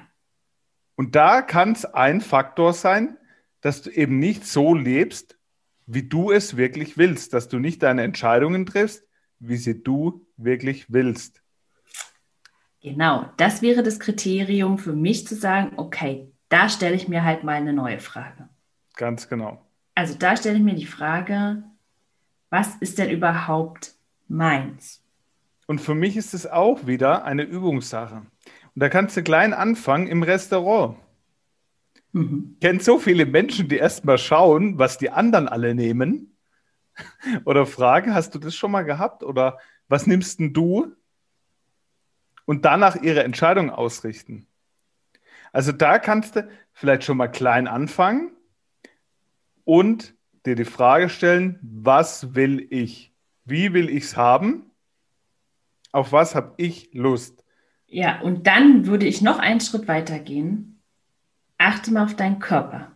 Und 0.95 1.15
da 1.15 1.41
kann 1.41 1.74
es 1.74 1.86
ein 1.86 2.21
Faktor 2.21 2.74
sein, 2.74 3.17
dass 3.62 3.81
du 3.81 3.91
eben 3.91 4.19
nicht 4.19 4.45
so 4.45 4.74
lebst, 4.74 5.38
wie 5.86 6.03
du 6.03 6.31
es 6.31 6.57
wirklich 6.57 6.97
willst, 6.97 7.33
dass 7.33 7.47
du 7.47 7.59
nicht 7.59 7.83
deine 7.83 8.03
Entscheidungen 8.03 8.65
triffst, 8.65 9.05
wie 9.39 9.57
sie 9.57 9.83
du 9.83 10.25
wirklich 10.36 10.91
willst. 10.91 11.41
Genau, 12.89 13.25
das 13.38 13.62
wäre 13.62 13.84
das 13.84 14.00
Kriterium 14.00 14.77
für 14.77 14.94
mich 14.94 15.27
zu 15.27 15.36
sagen, 15.36 15.74
okay, 15.77 16.32
da 16.50 16.70
stelle 16.70 16.96
ich 16.96 17.08
mir 17.08 17.24
halt 17.24 17.44
mal 17.44 17.53
eine 17.53 17.74
neue 17.74 18.00
Frage. 18.00 18.48
Ganz 18.96 19.27
genau. 19.27 19.62
Also 19.94 20.15
da 20.17 20.38
stelle 20.38 20.58
ich 20.58 20.63
mir 20.63 20.75
die 20.75 20.86
Frage, 20.86 21.63
was 22.50 22.75
ist 22.77 22.98
denn 22.98 23.10
überhaupt 23.10 23.94
meins? 24.27 25.03
Und 25.65 25.82
für 25.82 25.96
mich 25.96 26.15
ist 26.15 26.34
es 26.34 26.48
auch 26.48 26.88
wieder 26.88 27.25
eine 27.25 27.44
Übungssache. 27.44 28.15
Und 28.15 28.27
da 28.75 28.88
kannst 28.88 29.17
du 29.17 29.24
klein 29.24 29.53
anfangen 29.53 30.08
im 30.08 30.24
Restaurant. 30.24 30.98
Mhm. 32.13 32.51
Ich 32.53 32.60
kenne 32.62 32.79
so 32.79 33.00
viele 33.00 33.25
Menschen, 33.25 33.67
die 33.67 33.77
erstmal 33.77 34.17
schauen, 34.17 34.79
was 34.79 34.98
die 34.98 35.10
anderen 35.10 35.50
alle 35.50 35.75
nehmen. 35.75 36.38
Oder 37.46 37.65
fragen, 37.65 38.13
hast 38.13 38.34
du 38.34 38.39
das 38.39 38.56
schon 38.56 38.72
mal 38.72 38.84
gehabt? 38.84 39.24
Oder 39.24 39.60
was 39.89 40.08
nimmst 40.08 40.39
denn 40.39 40.53
du? 40.53 40.94
Und 42.47 42.63
danach 42.63 42.95
ihre 42.95 43.23
Entscheidung 43.23 43.69
ausrichten. 43.69 44.47
Also 45.51 45.73
da 45.73 45.99
kannst 45.99 46.37
du 46.37 46.49
vielleicht 46.71 47.03
schon 47.03 47.17
mal 47.17 47.27
klein 47.27 47.67
anfangen 47.67 48.31
und 49.65 50.15
dir 50.45 50.55
die 50.55 50.63
Frage 50.63 51.09
stellen, 51.09 51.59
was 51.61 52.35
will 52.35 52.65
ich? 52.69 53.11
Wie 53.43 53.73
will 53.73 53.89
ich 53.89 54.05
es 54.05 54.17
haben? 54.17 54.71
Auf 55.91 56.13
was 56.13 56.35
habe 56.35 56.53
ich 56.55 56.89
Lust? 56.93 57.43
Ja, 57.85 58.21
und 58.21 58.47
dann 58.47 58.85
würde 58.85 59.05
ich 59.05 59.21
noch 59.21 59.39
einen 59.39 59.59
Schritt 59.59 59.89
weiter 59.89 60.19
gehen. 60.19 60.79
Achte 61.57 61.91
mal 61.91 62.05
auf 62.05 62.15
deinen 62.15 62.39
Körper. 62.39 62.93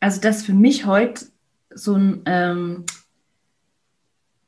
Also 0.00 0.20
das 0.20 0.38
ist 0.38 0.46
für 0.46 0.54
mich 0.54 0.86
heute 0.86 1.26
so 1.70 1.94
ein 1.94 2.22
ähm, 2.24 2.86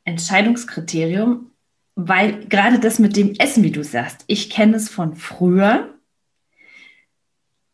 Entscheidungskriterium, 0.04 1.50
weil 1.97 2.47
gerade 2.47 2.79
das 2.79 3.00
mit 3.00 3.17
dem 3.17 3.35
Essen, 3.35 3.65
wie 3.65 3.73
du 3.73 3.83
sagst, 3.83 4.25
ich 4.29 4.49
kenne 4.50 4.76
es 4.76 4.88
von 4.88 5.17
früher. 5.17 5.93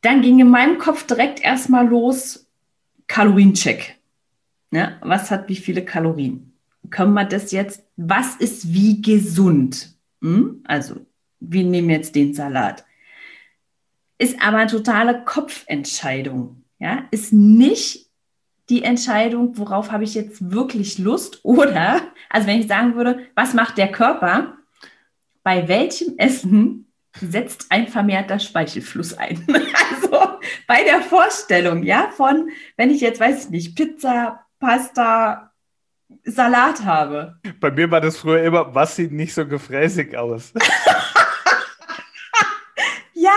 Dann 0.01 0.23
ging 0.23 0.41
in 0.41 0.49
meinem 0.49 0.79
Kopf 0.79 1.07
direkt 1.07 1.41
erstmal 1.41 1.87
los, 1.87 2.49
Kaloriencheck. 3.07 3.99
Ja, 4.71 4.97
was 5.03 5.31
hat 5.31 5.49
wie 5.49 5.57
viele 5.57 5.85
Kalorien? 5.85 6.53
können 6.93 7.15
wir 7.15 7.25
das 7.25 7.51
jetzt, 7.51 7.85
was 7.97 8.37
ist 8.37 8.73
wie 8.73 9.03
gesund? 9.03 9.97
Hm? 10.21 10.63
Also, 10.65 11.07
wir 11.41 11.65
nehmen 11.65 11.91
jetzt 11.91 12.15
den 12.15 12.35
Salat. 12.35 12.85
Ist 14.19 14.41
aber 14.41 14.59
eine 14.59 14.71
totale 14.71 15.25
Kopfentscheidung. 15.25 16.63
Ja? 16.79 17.09
Ist 17.11 17.33
nicht 17.33 18.11
die 18.73 18.85
Entscheidung, 18.85 19.59
worauf 19.59 19.93
habe 19.93 20.05
ich 20.05 20.15
jetzt 20.15 20.51
wirklich 20.51 20.99
Lust? 20.99 21.41
Oder, 21.45 22.01
also 22.31 22.47
wenn 22.47 22.61
ich 22.61 22.67
sagen 22.67 22.97
würde, 22.97 23.27
was 23.35 23.53
macht 23.53 23.77
der 23.77 23.93
Körper? 23.93 24.57
Bei 25.43 25.69
welchem 25.69 26.17
Essen 26.17 26.91
setzt 27.21 27.67
ein 27.71 27.89
vermehrter 27.89 28.39
Speichelfluss 28.39 29.13
ein? 29.13 29.47
also 29.91 30.39
bei 30.67 30.85
der 30.85 31.03
Vorstellung, 31.03 31.83
ja, 31.83 32.11
von, 32.17 32.49
wenn 32.79 32.91
ich 32.91 33.03
jetzt, 33.03 33.21
weiß 33.21 33.45
ich 33.45 33.51
nicht, 33.51 33.77
Pizza, 33.77 34.47
Pasta, 34.59 35.53
Salat 36.25 36.85
habe. 36.85 37.37
Bei 37.61 37.71
mir 37.71 37.91
war 37.91 38.01
das 38.01 38.17
früher 38.17 38.43
immer, 38.43 38.75
was 38.75 38.97
sieht 38.97 39.13
nicht 39.13 39.35
so 39.35 39.47
gefräßig 39.47 40.17
aus? 40.17 40.55
ja, 43.15 43.31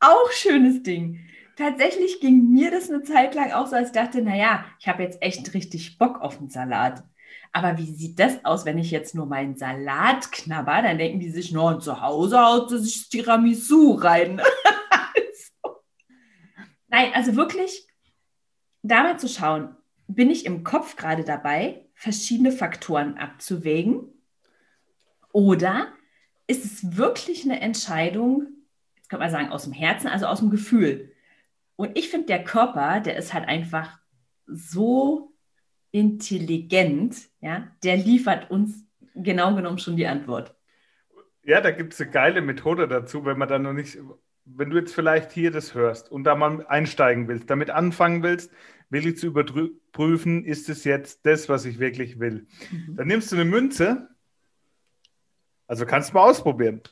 auch 0.00 0.30
schönes 0.32 0.82
Ding. 0.82 1.20
Tatsächlich 1.60 2.20
ging 2.20 2.50
mir 2.52 2.70
das 2.70 2.88
eine 2.88 3.02
Zeit 3.02 3.34
lang 3.34 3.52
auch 3.52 3.66
so, 3.66 3.76
als 3.76 3.88
ich 3.88 3.92
dachte, 3.92 4.22
naja, 4.22 4.64
ich 4.78 4.88
habe 4.88 5.02
jetzt 5.02 5.20
echt 5.20 5.52
richtig 5.52 5.98
Bock 5.98 6.22
auf 6.22 6.38
einen 6.38 6.48
Salat. 6.48 7.04
Aber 7.52 7.76
wie 7.76 7.92
sieht 7.92 8.18
das 8.18 8.42
aus, 8.46 8.64
wenn 8.64 8.78
ich 8.78 8.90
jetzt 8.90 9.14
nur 9.14 9.26
meinen 9.26 9.56
Salat 9.56 10.32
knabber? 10.32 10.80
Dann 10.80 10.96
denken 10.96 11.20
die 11.20 11.28
sich, 11.28 11.52
no, 11.52 11.78
zu 11.78 12.00
Hause 12.00 12.40
haut 12.40 12.70
sie 12.70 12.78
sich 12.78 13.10
Tiramisu 13.10 13.92
rein. 13.92 14.40
so. 15.62 15.82
Nein, 16.88 17.12
also 17.12 17.36
wirklich, 17.36 17.86
da 18.80 19.02
mal 19.02 19.18
zu 19.18 19.28
schauen, 19.28 19.76
bin 20.08 20.30
ich 20.30 20.46
im 20.46 20.64
Kopf 20.64 20.96
gerade 20.96 21.24
dabei, 21.24 21.84
verschiedene 21.92 22.52
Faktoren 22.52 23.18
abzuwägen? 23.18 24.08
Oder 25.34 25.88
ist 26.46 26.64
es 26.64 26.96
wirklich 26.96 27.44
eine 27.44 27.60
Entscheidung, 27.60 28.46
jetzt 28.96 29.10
könnte 29.10 29.24
man 29.24 29.30
sagen, 29.30 29.52
aus 29.52 29.64
dem 29.64 29.74
Herzen, 29.74 30.08
also 30.08 30.24
aus 30.24 30.38
dem 30.38 30.48
Gefühl? 30.48 31.09
Und 31.80 31.96
ich 31.96 32.10
finde, 32.10 32.26
der 32.26 32.44
Körper, 32.44 33.00
der 33.00 33.16
ist 33.16 33.32
halt 33.32 33.48
einfach 33.48 33.98
so 34.44 35.32
intelligent, 35.92 37.16
ja, 37.40 37.68
der 37.82 37.96
liefert 37.96 38.50
uns 38.50 38.84
genau 39.14 39.54
genommen 39.54 39.78
schon 39.78 39.96
die 39.96 40.06
Antwort. 40.06 40.54
Ja, 41.42 41.62
da 41.62 41.70
gibt 41.70 41.94
es 41.94 42.00
eine 42.02 42.10
geile 42.10 42.42
Methode 42.42 42.86
dazu, 42.86 43.24
wenn 43.24 43.38
man 43.38 43.48
da 43.48 43.58
noch 43.58 43.72
nicht, 43.72 43.96
wenn 44.44 44.68
du 44.68 44.76
jetzt 44.76 44.94
vielleicht 44.94 45.32
hier 45.32 45.50
das 45.50 45.72
hörst 45.72 46.12
und 46.12 46.24
da 46.24 46.34
mal 46.34 46.66
einsteigen 46.66 47.28
willst, 47.28 47.48
damit 47.48 47.70
anfangen 47.70 48.22
willst, 48.22 48.52
wirklich 48.90 49.16
zu 49.16 49.28
überprüfen, 49.28 50.44
ist 50.44 50.68
es 50.68 50.84
jetzt 50.84 51.24
das, 51.24 51.48
was 51.48 51.64
ich 51.64 51.78
wirklich 51.78 52.20
will. 52.20 52.46
Mhm. 52.70 52.96
Dann 52.96 53.08
nimmst 53.08 53.32
du 53.32 53.36
eine 53.36 53.46
Münze, 53.46 54.10
also 55.66 55.86
kannst 55.86 56.10
du 56.10 56.14
mal 56.16 56.28
ausprobieren. 56.28 56.82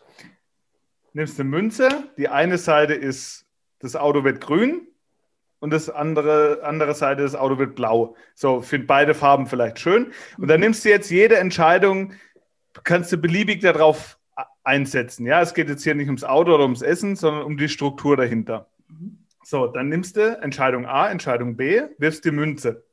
Nimmst 1.13 1.39
eine 1.39 1.51
Münze, 1.51 1.91
die 2.17 2.31
eine 2.31 2.57
Seite 2.57 2.95
ist, 2.95 3.45
das 3.81 3.97
Auto 3.97 4.25
wird 4.25 4.41
grün 4.41 4.87
und 5.61 5.73
das 5.73 5.91
andere, 5.91 6.61
andere 6.63 6.95
Seite, 6.95 7.23
das 7.23 7.35
Auto 7.35 7.59
wird 7.59 7.75
blau. 7.75 8.17
So, 8.35 8.61
finde 8.61 8.87
beide 8.87 9.15
Farben 9.15 9.47
vielleicht 9.47 9.79
schön. 9.79 10.13
Und 10.37 10.49
dann 10.49 10.61
nimmst 10.61 10.85
du 10.85 10.89
jetzt 10.89 11.11
jede 11.11 11.37
Entscheidung, 11.37 12.13
kannst 12.85 13.13
du 13.13 13.17
beliebig 13.17 13.61
darauf 13.61 14.19
einsetzen. 14.63 15.27
Ja, 15.27 15.41
es 15.41 15.55
geht 15.55 15.69
jetzt 15.69 15.83
hier 15.83 15.95
nicht 15.95 16.09
ums 16.09 16.25
Auto 16.25 16.55
oder 16.55 16.65
ums 16.65 16.83
Essen, 16.83 17.17
sondern 17.17 17.43
um 17.45 17.57
die 17.57 17.69
Struktur 17.69 18.17
dahinter. 18.17 18.69
So, 19.43 19.67
dann 19.67 19.89
nimmst 19.89 20.17
du 20.17 20.39
Entscheidung 20.43 20.87
A, 20.87 21.09
Entscheidung 21.09 21.57
B, 21.57 21.83
wirfst 21.97 22.25
die 22.25 22.31
Münze. 22.31 22.85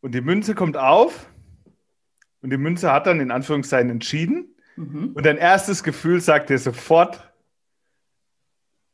Und 0.00 0.14
die 0.14 0.20
Münze 0.20 0.54
kommt 0.54 0.76
auf 0.76 1.28
und 2.42 2.50
die 2.50 2.58
Münze 2.58 2.92
hat 2.92 3.06
dann 3.06 3.20
in 3.20 3.30
Anführungszeichen 3.30 3.90
entschieden. 3.90 4.54
Mhm. 4.76 5.12
Und 5.14 5.26
dein 5.26 5.38
erstes 5.38 5.82
Gefühl 5.82 6.20
sagt 6.20 6.50
dir 6.50 6.58
sofort, 6.58 7.29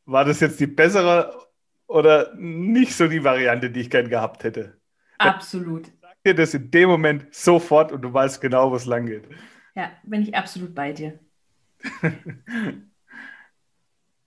war 0.07 0.25
das 0.25 0.39
jetzt 0.39 0.59
die 0.59 0.65
bessere 0.67 1.47
oder 1.85 2.33
nicht 2.35 2.95
so 2.95 3.07
die 3.07 3.23
Variante, 3.23 3.69
die 3.69 3.81
ich 3.81 3.89
gern 3.91 4.09
gehabt 4.09 4.43
hätte? 4.43 4.77
Absolut. 5.19 5.85
Sagt 6.01 6.25
dir 6.25 6.33
das 6.33 6.53
in 6.55 6.71
dem 6.71 6.89
Moment 6.89 7.33
sofort 7.33 7.91
und 7.91 8.01
du 8.01 8.11
weißt 8.11 8.41
genau, 8.41 8.71
wo 8.71 8.75
es 8.75 8.85
lang 8.85 9.05
geht. 9.05 9.25
Ja, 9.75 9.91
bin 10.03 10.23
ich 10.23 10.35
absolut 10.35 10.73
bei 10.73 10.91
dir. 10.91 11.19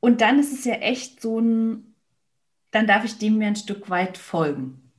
und 0.00 0.20
dann 0.20 0.38
ist 0.38 0.52
es 0.52 0.64
ja 0.64 0.75
echt 0.75 1.20
so 1.20 1.40
ein 1.40 1.90
dann 2.70 2.87
darf 2.87 3.04
ich 3.04 3.18
dem 3.18 3.38
mir 3.38 3.49
ein 3.49 3.56
Stück 3.56 3.90
weit 3.90 4.16
folgen. 4.16 4.92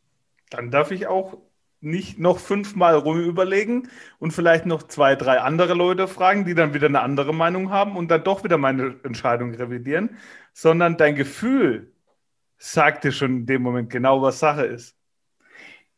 Dann 0.50 0.72
darf 0.72 0.92
ich 0.92 1.08
auch 1.08 1.38
nicht 1.82 2.20
noch 2.20 2.40
fünfmal 2.40 2.96
rum 2.96 3.20
überlegen 3.20 3.90
und 4.20 4.32
vielleicht 4.32 4.66
noch 4.66 4.84
zwei, 4.84 5.16
drei 5.16 5.40
andere 5.40 5.74
Leute 5.74 6.08
fragen, 6.08 6.46
die 6.46 6.54
dann 6.54 6.74
wieder 6.74 6.88
eine 6.88 7.02
andere 7.02 7.34
Meinung 7.34 7.72
haben 7.72 7.96
und 7.98 8.10
dann 8.10 8.24
doch 8.24 8.44
wieder 8.44 8.58
meine 8.58 8.96
Entscheidung 9.04 9.54
revidieren, 9.56 10.12
sondern 10.54 10.98
dein 10.98 11.16
Gefühl 11.16 11.92
sagt 12.58 13.04
dir 13.04 13.12
schon 13.12 13.38
in 13.38 13.46
dem 13.48 13.64
Moment 13.64 13.90
genau, 13.90 14.22
was 14.22 14.40
Sache 14.40 14.66
ist. 14.66 14.96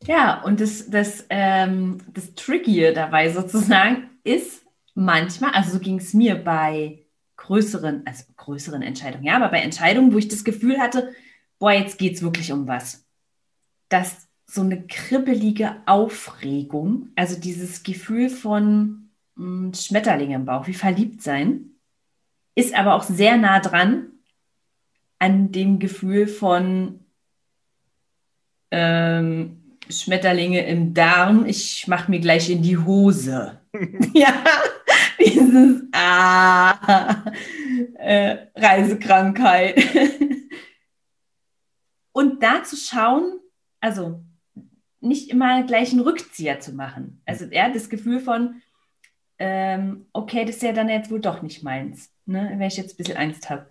Ja, 0.05 0.41
und 0.43 0.59
das, 0.59 0.89
das, 0.89 1.25
ähm, 1.29 1.99
das 2.13 2.33
Tricky 2.35 2.93
dabei 2.93 3.29
sozusagen 3.29 4.09
ist 4.23 4.65
manchmal, 4.95 5.51
also 5.51 5.73
so 5.73 5.79
ging 5.79 5.97
es 5.97 6.13
mir 6.13 6.35
bei 6.35 7.05
größeren, 7.37 8.03
also 8.05 8.23
größeren 8.37 8.81
Entscheidungen, 8.81 9.25
ja, 9.25 9.35
aber 9.35 9.49
bei 9.49 9.59
Entscheidungen, 9.59 10.13
wo 10.13 10.17
ich 10.17 10.27
das 10.27 10.43
Gefühl 10.43 10.79
hatte, 10.79 11.13
boah, 11.59 11.71
jetzt 11.71 11.97
geht 11.97 12.15
es 12.15 12.23
wirklich 12.23 12.51
um 12.51 12.67
was. 12.67 13.05
Dass 13.89 14.22
so 14.53 14.61
eine 14.61 14.85
kribbelige 14.85 15.77
Aufregung, 15.87 17.09
also 17.15 17.39
dieses 17.39 17.81
Gefühl 17.81 18.29
von 18.29 19.09
mh, 19.35 19.45
hm, 19.45 19.73
Schmetterling 19.73 20.29
im 20.29 20.45
Bauch, 20.45 20.67
wie 20.67 20.75
verliebt 20.75 21.23
sein, 21.23 21.71
ist 22.53 22.75
aber 22.75 22.93
auch 22.93 23.01
sehr 23.01 23.35
nah 23.37 23.59
dran 23.59 24.11
an 25.17 25.51
dem 25.51 25.79
Gefühl 25.79 26.27
von 26.27 26.99
ähm, 28.69 29.79
Schmetterlinge 29.89 30.63
im 30.67 30.93
Darm, 30.93 31.47
ich 31.47 31.87
mache 31.87 32.11
mir 32.11 32.19
gleich 32.19 32.51
in 32.51 32.61
die 32.61 32.77
Hose. 32.77 33.59
ja, 34.13 34.43
dieses 35.19 35.81
ah, 35.93 37.23
äh, 37.95 38.37
Reisekrankheit. 38.55 39.83
Und 42.11 42.43
da 42.43 42.63
zu 42.63 42.75
schauen, 42.75 43.39
also 43.79 44.23
nicht 45.03 45.29
immer 45.29 45.63
gleich 45.63 45.91
einen 45.91 46.01
Rückzieher 46.01 46.59
zu 46.59 46.73
machen. 46.73 47.21
Also 47.25 47.45
er 47.45 47.65
hat 47.65 47.75
das 47.75 47.89
Gefühl 47.89 48.19
von, 48.19 48.61
ähm, 49.39 50.07
okay, 50.13 50.45
das 50.45 50.57
ist 50.57 50.63
ja 50.63 50.73
dann 50.73 50.89
jetzt 50.89 51.11
wohl 51.11 51.19
doch 51.19 51.41
nicht 51.41 51.63
meins, 51.63 52.11
ne? 52.25 52.53
wenn 52.57 52.67
ich 52.67 52.77
jetzt 52.77 52.93
ein 52.93 52.97
bisschen 52.97 53.17
Angst 53.17 53.49
habe. 53.49 53.69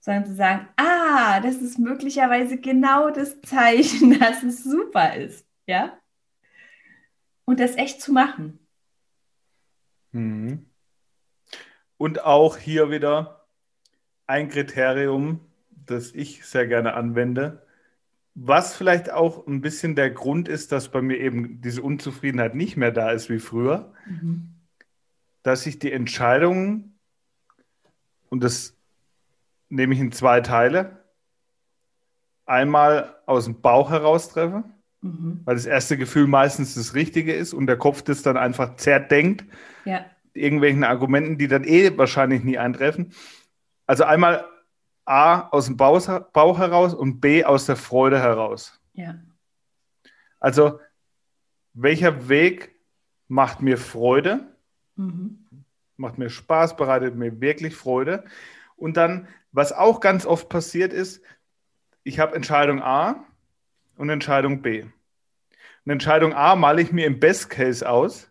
sondern 0.00 0.26
zu 0.26 0.34
sagen, 0.34 0.68
ah, 0.76 1.40
das 1.40 1.56
ist 1.56 1.78
möglicherweise 1.78 2.58
genau 2.58 3.10
das 3.10 3.40
Zeichen, 3.42 4.18
dass 4.20 4.42
es 4.42 4.64
super 4.64 5.16
ist, 5.16 5.46
ja? 5.66 5.98
Und 7.44 7.60
das 7.60 7.76
echt 7.76 8.00
zu 8.00 8.12
machen. 8.12 8.58
Mhm. 10.12 10.66
Und 11.98 12.24
auch 12.24 12.56
hier 12.56 12.90
wieder 12.90 13.46
ein 14.26 14.48
Kriterium, 14.48 15.40
das 15.70 16.12
ich 16.12 16.44
sehr 16.44 16.66
gerne 16.66 16.94
anwende, 16.94 17.65
was 18.38 18.76
vielleicht 18.76 19.10
auch 19.10 19.46
ein 19.46 19.62
bisschen 19.62 19.96
der 19.96 20.10
Grund 20.10 20.46
ist, 20.46 20.70
dass 20.70 20.90
bei 20.90 21.00
mir 21.00 21.18
eben 21.18 21.62
diese 21.62 21.80
Unzufriedenheit 21.80 22.54
nicht 22.54 22.76
mehr 22.76 22.92
da 22.92 23.10
ist 23.10 23.30
wie 23.30 23.38
früher, 23.38 23.94
mhm. 24.06 24.50
dass 25.42 25.66
ich 25.66 25.78
die 25.78 25.90
Entscheidungen, 25.90 26.98
und 28.28 28.44
das 28.44 28.76
nehme 29.70 29.94
ich 29.94 30.00
in 30.00 30.12
zwei 30.12 30.42
Teile, 30.42 31.02
einmal 32.44 33.16
aus 33.24 33.46
dem 33.46 33.62
Bauch 33.62 33.90
heraus 33.90 34.28
treffe, 34.28 34.64
mhm. 35.00 35.40
weil 35.46 35.54
das 35.54 35.64
erste 35.64 35.96
Gefühl 35.96 36.26
meistens 36.26 36.74
das 36.74 36.94
Richtige 36.94 37.32
ist 37.32 37.54
und 37.54 37.66
der 37.66 37.78
Kopf 37.78 38.02
das 38.02 38.20
dann 38.20 38.36
einfach 38.36 38.76
zerdenkt, 38.76 39.46
ja. 39.86 40.04
irgendwelchen 40.34 40.84
Argumenten, 40.84 41.38
die 41.38 41.48
dann 41.48 41.64
eh 41.64 41.96
wahrscheinlich 41.96 42.44
nie 42.44 42.58
eintreffen. 42.58 43.14
Also 43.86 44.04
einmal 44.04 44.44
A 45.06 45.48
aus 45.48 45.66
dem 45.66 45.76
Bauch 45.76 46.58
heraus 46.58 46.92
und 46.92 47.20
B 47.20 47.44
aus 47.44 47.64
der 47.66 47.76
Freude 47.76 48.18
heraus. 48.18 48.80
Ja. 48.92 49.14
Also, 50.40 50.80
welcher 51.72 52.28
Weg 52.28 52.74
macht 53.28 53.62
mir 53.62 53.78
Freude? 53.78 54.46
Mhm. 54.96 55.46
Macht 55.96 56.18
mir 56.18 56.28
Spaß, 56.28 56.76
bereitet 56.76 57.14
mir 57.14 57.40
wirklich 57.40 57.76
Freude. 57.76 58.24
Und 58.76 58.96
dann, 58.96 59.28
was 59.52 59.72
auch 59.72 60.00
ganz 60.00 60.26
oft 60.26 60.48
passiert 60.48 60.92
ist, 60.92 61.22
ich 62.02 62.18
habe 62.18 62.36
Entscheidung 62.36 62.82
A 62.82 63.24
und 63.96 64.10
Entscheidung 64.10 64.60
B. 64.60 64.82
Und 64.82 65.92
Entscheidung 65.92 66.34
A 66.34 66.56
male 66.56 66.82
ich 66.82 66.92
mir 66.92 67.06
im 67.06 67.20
Best 67.20 67.48
Case 67.48 67.88
aus 67.88 68.30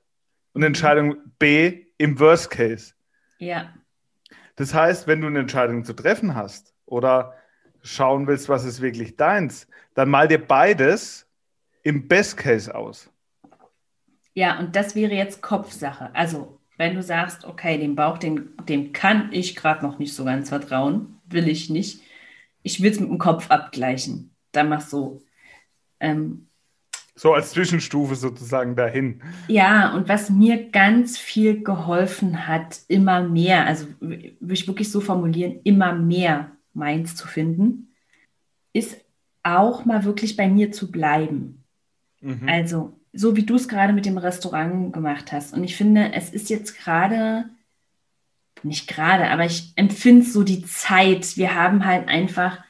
und 0.54 0.62
mhm. 0.62 0.68
Entscheidung 0.68 1.16
B 1.40 1.86
im 1.98 2.20
Worst 2.20 2.52
Case. 2.52 2.94
Ja. 3.38 3.74
Das 4.56 4.74
heißt, 4.74 5.08
wenn 5.08 5.22
du 5.22 5.28
eine 5.28 5.40
Entscheidung 5.40 5.84
zu 5.84 5.94
treffen 5.94 6.36
hast 6.36 6.74
oder 6.86 7.34
schauen 7.82 8.28
willst, 8.28 8.50
was 8.50 8.66
ist 8.66 8.82
wirklich 8.82 9.16
deins, 9.16 9.68
dann 9.94 10.10
mal 10.10 10.28
dir 10.28 10.40
beides 10.40 11.28
im 11.84 12.08
Best 12.08 12.38
Case 12.38 12.74
aus. 12.74 13.12
Ja, 14.34 14.60
und 14.60 14.76
das 14.76 14.96
wäre 14.96 15.14
jetzt 15.14 15.42
Kopfsache. 15.42 16.14
Also, 16.14 16.60
wenn 16.78 16.96
du 16.96 17.04
sagst, 17.04 17.46
okay, 17.46 17.78
dem 17.78 17.96
Bauch, 17.96 18.18
dem, 18.18 18.56
dem 18.68 18.92
kann 18.92 19.32
ich 19.32 19.56
gerade 19.56 19.86
noch 19.86 19.98
nicht 20.00 20.14
so 20.14 20.26
ganz 20.26 20.50
vertrauen, 20.50 21.22
will 21.26 21.48
ich 21.48 21.70
nicht. 21.70 22.02
Ich 22.64 22.82
will 22.82 22.92
es 22.92 23.00
mit 23.00 23.10
dem 23.10 23.18
Kopf 23.18 23.50
abgleichen. 23.50 24.36
Dann 24.52 24.70
mach 24.70 24.82
so. 24.82 25.22
Ähm, 26.00 26.50
so 27.16 27.34
als 27.34 27.52
Zwischenstufe 27.52 28.16
sozusagen 28.16 28.76
dahin. 28.76 29.22
Ja, 29.48 29.96
und 29.96 30.10
was 30.10 30.30
mir 30.30 30.70
ganz 30.70 31.18
viel 31.18 31.64
geholfen 31.64 32.46
hat, 32.46 32.82
immer 32.90 33.22
mehr, 33.22 33.66
also 33.66 33.88
würde 34.00 34.54
ich 34.54 34.68
wirklich 34.68 34.92
so 34.92 35.00
formulieren, 35.00 35.60
immer 35.64 35.94
mehr 35.94 36.52
meins 36.74 37.16
zu 37.16 37.28
finden, 37.28 37.94
ist 38.74 38.98
auch 39.44 39.86
mal 39.86 40.04
wirklich 40.04 40.36
bei 40.36 40.50
mir 40.50 40.74
zu 40.74 40.92
bleiben. 40.92 41.64
Mhm. 42.20 42.50
Also, 42.50 43.00
so 43.14 43.38
wie 43.38 43.44
du 43.44 43.56
es 43.56 43.70
gerade 43.70 43.94
mit 43.94 44.06
dem 44.06 44.18
Restaurant 44.18 44.92
gemacht 44.92 45.32
hast. 45.32 45.54
Und 45.54 45.64
ich 45.64 45.78
finde, 45.78 46.12
es 46.14 46.32
ist 46.32 46.50
jetzt 46.50 46.78
gerade, 46.78 47.46
nicht 48.62 48.90
gerade, 48.90 49.30
aber 49.30 49.46
ich 49.46 49.72
empfinde 49.78 50.26
so 50.26 50.44
die 50.44 50.66
Zeit. 50.66 51.38
Wir 51.38 51.56
haben 51.56 51.86
halt 51.86 52.10
einfach 52.10 52.62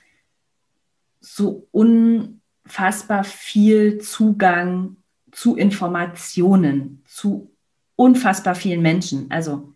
so 1.19 1.67
un 1.71 2.34
unfassbar 2.65 3.23
viel 3.23 3.99
Zugang 3.99 4.97
zu 5.31 5.55
Informationen, 5.55 7.03
zu 7.05 7.51
unfassbar 7.95 8.55
vielen 8.55 8.81
Menschen. 8.81 9.29
Also 9.29 9.73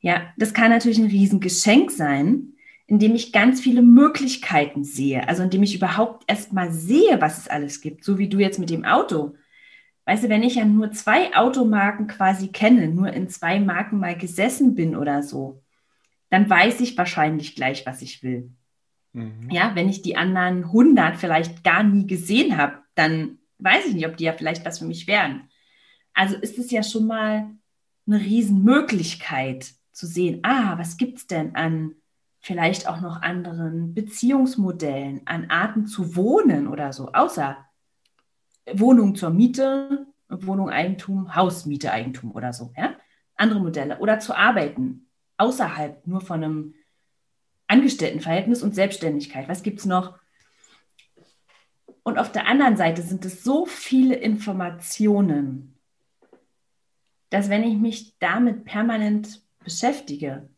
ja, 0.00 0.32
das 0.36 0.54
kann 0.54 0.70
natürlich 0.70 0.98
ein 0.98 1.10
Riesengeschenk 1.10 1.90
sein, 1.90 2.54
indem 2.86 3.14
ich 3.14 3.32
ganz 3.32 3.60
viele 3.60 3.82
Möglichkeiten 3.82 4.84
sehe. 4.84 5.28
Also 5.28 5.42
indem 5.42 5.62
ich 5.62 5.74
überhaupt 5.74 6.24
erst 6.26 6.52
mal 6.52 6.72
sehe, 6.72 7.20
was 7.20 7.38
es 7.38 7.48
alles 7.48 7.80
gibt, 7.80 8.04
so 8.04 8.18
wie 8.18 8.28
du 8.28 8.38
jetzt 8.38 8.58
mit 8.58 8.70
dem 8.70 8.84
Auto. 8.84 9.34
Weißt 10.06 10.24
du, 10.24 10.28
wenn 10.28 10.42
ich 10.42 10.54
ja 10.54 10.64
nur 10.64 10.92
zwei 10.92 11.34
Automarken 11.36 12.06
quasi 12.06 12.48
kenne, 12.48 12.88
nur 12.88 13.12
in 13.12 13.28
zwei 13.28 13.60
Marken 13.60 13.98
mal 13.98 14.16
gesessen 14.16 14.74
bin 14.74 14.96
oder 14.96 15.22
so, 15.22 15.62
dann 16.30 16.48
weiß 16.48 16.80
ich 16.80 16.96
wahrscheinlich 16.96 17.54
gleich, 17.54 17.84
was 17.86 18.02
ich 18.02 18.22
will. 18.22 18.50
Mhm. 19.12 19.50
Ja, 19.50 19.72
wenn 19.74 19.88
ich 19.88 20.02
die 20.02 20.16
anderen 20.16 20.64
100 20.64 21.16
vielleicht 21.16 21.64
gar 21.64 21.82
nie 21.82 22.06
gesehen 22.06 22.56
habe, 22.56 22.78
dann 22.94 23.38
weiß 23.58 23.86
ich 23.86 23.94
nicht, 23.94 24.06
ob 24.06 24.16
die 24.16 24.24
ja 24.24 24.32
vielleicht 24.32 24.64
was 24.64 24.78
für 24.78 24.84
mich 24.84 25.06
wären. 25.06 25.48
Also 26.14 26.36
ist 26.36 26.58
es 26.58 26.70
ja 26.70 26.82
schon 26.82 27.06
mal 27.06 27.50
eine 28.06 28.20
Riesenmöglichkeit 28.20 29.72
zu 29.92 30.06
sehen, 30.06 30.40
ah, 30.42 30.78
was 30.78 30.96
gibt 30.96 31.18
es 31.18 31.26
denn 31.26 31.54
an 31.54 31.94
vielleicht 32.40 32.88
auch 32.88 33.00
noch 33.00 33.20
anderen 33.22 33.94
Beziehungsmodellen, 33.94 35.20
an 35.26 35.50
Arten 35.50 35.86
zu 35.86 36.16
wohnen 36.16 36.68
oder 36.68 36.92
so, 36.92 37.12
außer 37.12 37.58
Wohnung 38.72 39.14
zur 39.14 39.30
Miete, 39.30 40.06
Wohnung 40.28 40.70
Eigentum, 40.70 41.34
Hausmiete 41.34 41.92
Eigentum 41.92 42.32
oder 42.32 42.52
so, 42.52 42.72
ja? 42.76 42.94
Andere 43.36 43.60
Modelle 43.60 43.98
oder 43.98 44.20
zu 44.20 44.34
arbeiten, 44.34 45.06
außerhalb 45.36 46.06
nur 46.06 46.20
von 46.20 46.44
einem 46.44 46.74
Angestelltenverhältnis 47.70 48.62
und 48.62 48.74
Selbstständigkeit. 48.74 49.48
Was 49.48 49.62
gibt 49.62 49.80
es 49.80 49.86
noch? 49.86 50.18
Und 52.02 52.18
auf 52.18 52.32
der 52.32 52.46
anderen 52.46 52.76
Seite 52.76 53.02
sind 53.02 53.24
es 53.24 53.44
so 53.44 53.66
viele 53.66 54.16
Informationen, 54.16 55.78
dass 57.28 57.48
wenn 57.48 57.62
ich 57.62 57.76
mich 57.76 58.18
damit 58.18 58.64
permanent 58.64 59.42
beschäftige, 59.62 60.48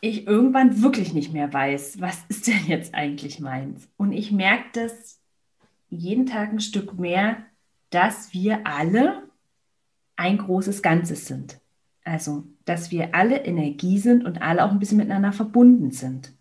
ich 0.00 0.26
irgendwann 0.26 0.82
wirklich 0.82 1.14
nicht 1.14 1.32
mehr 1.32 1.52
weiß, 1.52 2.00
was 2.00 2.24
ist 2.28 2.46
denn 2.46 2.66
jetzt 2.66 2.94
eigentlich 2.94 3.40
meins. 3.40 3.88
Und 3.96 4.12
ich 4.12 4.30
merke 4.30 4.68
das 4.74 5.20
jeden 5.88 6.26
Tag 6.26 6.52
ein 6.52 6.60
Stück 6.60 6.98
mehr, 6.98 7.46
dass 7.90 8.34
wir 8.34 8.66
alle 8.66 9.30
ein 10.16 10.38
großes 10.38 10.82
Ganzes 10.82 11.26
sind. 11.26 11.60
Also, 12.04 12.44
dass 12.66 12.90
wir 12.90 13.14
alle 13.14 13.44
Energie 13.44 13.98
sind 13.98 14.24
und 14.24 14.42
alle 14.42 14.64
auch 14.64 14.72
ein 14.72 14.78
bisschen 14.78 14.98
miteinander 14.98 15.32
verbunden 15.32 15.92
sind. 15.92 16.32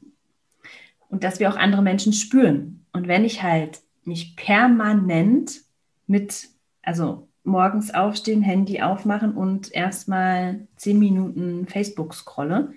Und 1.07 1.23
dass 1.23 1.39
wir 1.39 1.49
auch 1.49 1.55
andere 1.55 1.83
Menschen 1.83 2.11
spüren. 2.11 2.85
Und 2.91 3.07
wenn 3.07 3.23
ich 3.23 3.43
halt 3.43 3.79
mich 4.03 4.35
permanent 4.35 5.61
mit, 6.07 6.49
also 6.81 7.29
morgens 7.43 7.93
aufstehen, 7.93 8.41
Handy 8.41 8.81
aufmachen 8.81 9.33
und 9.33 9.71
erstmal 9.71 10.67
zehn 10.75 10.99
Minuten 10.99 11.67
Facebook 11.67 12.13
scrolle, 12.13 12.73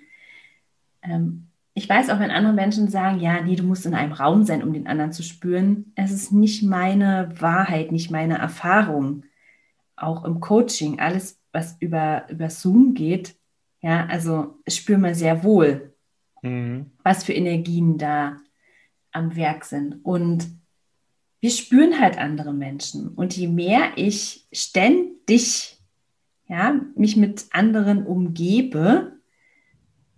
ähm, 1.01 1.47
ich 1.73 1.87
weiß 1.87 2.09
auch, 2.09 2.19
wenn 2.19 2.31
andere 2.31 2.53
Menschen 2.53 2.89
sagen, 2.89 3.19
ja, 3.19 3.41
nee, 3.41 3.55
du 3.55 3.63
musst 3.63 3.85
in 3.85 3.93
einem 3.93 4.11
Raum 4.11 4.43
sein, 4.43 4.63
um 4.63 4.73
den 4.73 4.85
anderen 4.85 5.13
zu 5.13 5.23
spüren. 5.23 5.93
Es 5.95 6.11
ist 6.11 6.31
nicht 6.31 6.61
meine 6.61 7.31
Wahrheit, 7.39 7.91
nicht 7.91 8.11
meine 8.11 8.37
Erfahrung. 8.37 9.23
Auch 9.95 10.25
im 10.25 10.39
Coaching, 10.39 10.99
alles 10.99 11.39
was 11.51 11.77
über, 11.79 12.25
über 12.29 12.49
Zoom 12.49 12.93
geht, 12.93 13.38
ja, 13.81 14.05
also 14.07 14.59
spüren 14.67 15.01
wir 15.01 15.15
sehr 15.15 15.43
wohl, 15.43 15.93
mhm. 16.41 16.91
was 17.03 17.23
für 17.23 17.33
Energien 17.33 17.97
da 17.97 18.37
am 19.11 19.35
Werk 19.35 19.65
sind. 19.65 20.03
Und 20.03 20.47
wir 21.39 21.51
spüren 21.51 21.99
halt 21.99 22.17
andere 22.17 22.53
Menschen. 22.53 23.09
Und 23.09 23.35
je 23.35 23.47
mehr 23.47 23.91
ich 23.95 24.47
ständig 24.51 25.79
ja, 26.49 26.81
mich 26.95 27.15
mit 27.15 27.45
anderen 27.51 28.05
umgebe, 28.05 29.13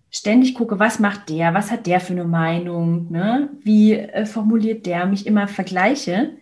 ständig 0.09 0.55
gucke, 0.55 0.79
was 0.79 0.99
macht 0.99 1.29
der, 1.29 1.53
was 1.53 1.71
hat 1.71 1.85
der 1.85 1.99
für 1.99 2.13
eine 2.13 2.23
Meinung, 2.25 3.11
ne? 3.11 3.49
wie 3.61 3.93
äh, 3.93 4.25
formuliert 4.25 4.85
der, 4.85 5.05
mich 5.05 5.27
immer 5.27 5.47
vergleiche, 5.47 6.37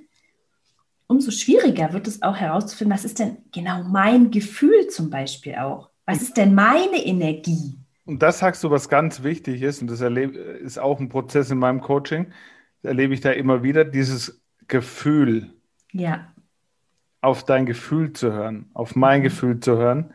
umso 1.07 1.31
schwieriger 1.31 1.91
wird 1.91 2.07
es 2.07 2.21
auch 2.21 2.35
herauszufinden, 2.35 2.93
was 2.93 3.03
ist 3.03 3.19
denn 3.19 3.37
genau 3.51 3.83
mein 3.83 4.29
Gefühl 4.29 4.87
zum 4.87 5.09
Beispiel 5.09 5.55
auch? 5.55 5.88
Was 6.09 6.23
ist 6.23 6.37
denn 6.37 6.55
meine 6.55 7.05
Energie? 7.05 7.77
Und 8.03 8.23
das 8.23 8.39
sagst 8.39 8.63
du, 8.63 8.71
was 8.71 8.89
ganz 8.89 9.21
wichtig 9.21 9.61
ist, 9.61 9.83
und 9.83 9.91
das 9.91 10.01
ist 10.01 10.79
auch 10.79 10.99
ein 10.99 11.07
Prozess 11.07 11.51
in 11.51 11.59
meinem 11.59 11.81
Coaching, 11.81 12.33
das 12.81 12.89
erlebe 12.89 13.13
ich 13.13 13.21
da 13.21 13.29
immer 13.29 13.61
wieder, 13.61 13.85
dieses 13.85 14.41
Gefühl. 14.67 15.53
Ja. 15.91 16.33
Auf 17.21 17.45
dein 17.45 17.67
Gefühl 17.67 18.13
zu 18.13 18.33
hören, 18.33 18.71
auf 18.73 18.95
mein 18.95 19.19
mhm. 19.19 19.23
Gefühl 19.25 19.59
zu 19.59 19.77
hören. 19.77 20.11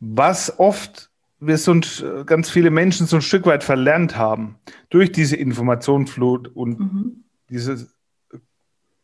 Was 0.00 0.58
oft 0.58 1.10
wir 1.38 1.56
so 1.56 1.74
ein, 1.74 1.82
ganz 2.26 2.50
viele 2.50 2.70
Menschen 2.70 3.06
so 3.06 3.18
ein 3.18 3.22
Stück 3.22 3.46
weit 3.46 3.62
verlernt 3.62 4.16
haben 4.16 4.58
durch 4.90 5.12
diese 5.12 5.36
Informationsflut 5.36 6.48
und 6.48 6.80
mhm. 6.80 7.24
dieses 7.48 7.94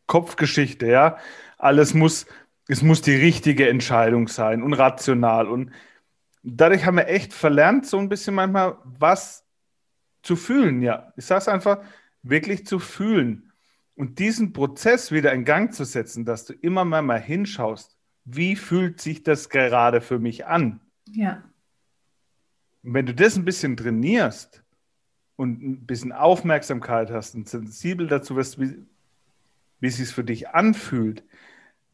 Kopfgeschichte, 0.09 0.89
ja. 0.89 1.19
Alles 1.59 1.95
muss, 1.95 2.27
es 2.69 2.83
muss 2.83 3.01
die 3.01 3.17
richtige 3.17 3.69
Entscheidung 3.69 4.29
sein 4.29 4.63
und 4.63 4.75
rational. 4.75 5.49
Und 5.49 5.73
dadurch 6.43 6.85
haben 6.85 6.99
wir 6.99 7.09
echt 7.09 7.33
verlernt, 7.33 7.87
so 7.87 7.99
ein 7.99 8.11
bisschen 8.11 8.35
manchmal, 8.35 8.77
was 8.85 9.45
zu 10.23 10.37
fühlen, 10.37 10.83
ja. 10.83 11.13
Ich 11.17 11.25
sage 11.25 11.41
es 11.41 11.49
einfach, 11.49 11.83
wirklich 12.23 12.67
zu 12.67 12.79
fühlen. 12.79 13.53
Und 13.95 14.19
diesen 14.19 14.53
Prozess 14.53 15.11
wieder 15.11 15.33
in 15.33 15.45
Gang 15.45 15.73
zu 15.73 15.85
setzen, 15.85 16.25
dass 16.25 16.45
du 16.45 16.53
immer 16.53 16.85
mal, 16.85 17.03
mal 17.03 17.21
hinschaust, 17.21 17.97
wie 18.25 18.55
fühlt 18.55 19.01
sich 19.01 19.23
das 19.23 19.49
gerade 19.49 20.01
für 20.01 20.19
mich 20.19 20.47
an? 20.47 20.81
Ja. 21.11 21.43
Und 22.83 22.95
wenn 22.95 23.07
du 23.07 23.15
das 23.15 23.37
ein 23.37 23.47
bisschen 23.47 23.77
trainierst 23.77 24.63
und 25.37 25.63
ein 25.63 25.87
bisschen 25.87 26.13
Aufmerksamkeit 26.13 27.11
hast 27.11 27.35
und 27.35 27.49
sensibel 27.49 28.07
dazu 28.07 28.37
wirst, 28.37 28.61
wie, 28.61 28.87
wie 29.81 29.87
es 29.87 29.97
sich 29.97 30.11
für 30.11 30.25
dich 30.25 30.51
anfühlt, 30.51 31.25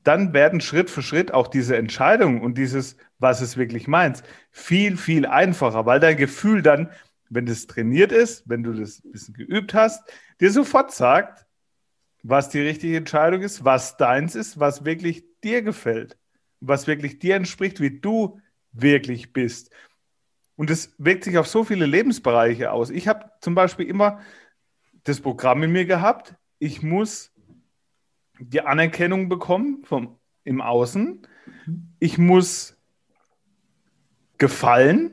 dann 0.05 0.33
werden 0.33 0.61
Schritt 0.61 0.91
für 0.91 1.03
Schritt 1.03 1.33
auch 1.33 1.49
diese 1.49 1.77
Entscheidungen 1.77 2.41
und 2.41 2.57
dieses, 2.57 2.97
was 3.19 3.41
es 3.41 3.57
wirklich 3.57 3.89
meinst, 3.89 4.25
viel, 4.51 4.97
viel 4.97 5.27
einfacher, 5.27 5.87
weil 5.87 5.99
dein 5.99 6.17
Gefühl 6.17 6.63
dann, 6.63 6.91
wenn 7.31 7.47
das 7.47 7.67
trainiert 7.67 8.13
ist, 8.13 8.49
wenn 8.49 8.63
du 8.63 8.73
das 8.73 9.03
ein 9.05 9.13
bisschen 9.13 9.35
geübt 9.35 9.75
hast, 9.75 10.03
dir 10.41 10.53
sofort 10.53 10.93
sagt, 10.93 11.47
was 12.23 12.49
die 12.49 12.61
richtige 12.61 12.97
Entscheidung 12.97 13.43
ist, 13.43 13.65
was 13.65 13.97
deins 13.97 14.35
ist, 14.35 14.61
was 14.61 14.85
wirklich 14.85 15.25
dir 15.43 15.63
gefällt, 15.63 16.17
was 16.61 16.87
wirklich 16.87 17.19
dir 17.19 17.37
entspricht, 17.37 17.81
wie 17.81 18.01
du 18.01 18.41
wirklich 18.73 19.33
bist. 19.33 19.71
Und 20.57 20.71
das 20.71 20.95
wirkt 20.99 21.25
sich 21.25 21.39
auf 21.39 21.49
so 21.49 21.65
viele 21.65 21.87
Lebensbereiche 21.87 22.71
aus. 22.71 22.91
Ich 22.91 23.09
habe 23.09 23.31
zum 23.41 23.55
Beispiel 23.55 23.87
immer 23.87 24.21
das 25.05 25.21
Programm 25.21 25.63
in 25.63 25.73
mir 25.73 25.85
gehabt, 25.85 26.35
ich 26.59 26.83
muss 26.83 27.34
die 28.39 28.61
Anerkennung 28.61 29.29
bekommen 29.29 29.85
vom, 29.85 30.17
im 30.45 30.61
Außen. 30.61 31.27
Ich 31.99 32.19
muss 32.19 32.77
gefallen 34.39 35.13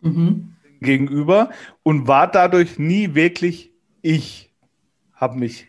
mhm. 0.00 0.56
gegenüber 0.80 1.50
und 1.82 2.06
war 2.06 2.30
dadurch 2.30 2.78
nie 2.78 3.14
wirklich 3.14 3.72
ich. 4.02 4.52
Habe 5.14 5.38
mich 5.38 5.66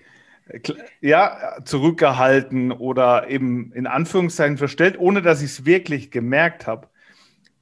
ja, 1.01 1.57
zurückgehalten 1.63 2.71
oder 2.71 3.29
eben 3.29 3.71
in 3.73 3.88
Anführungszeichen 3.88 4.57
verstellt, 4.57 4.99
ohne 4.99 5.21
dass 5.21 5.41
ich 5.41 5.51
es 5.51 5.65
wirklich 5.65 6.12
gemerkt 6.12 6.67
habe. 6.67 6.88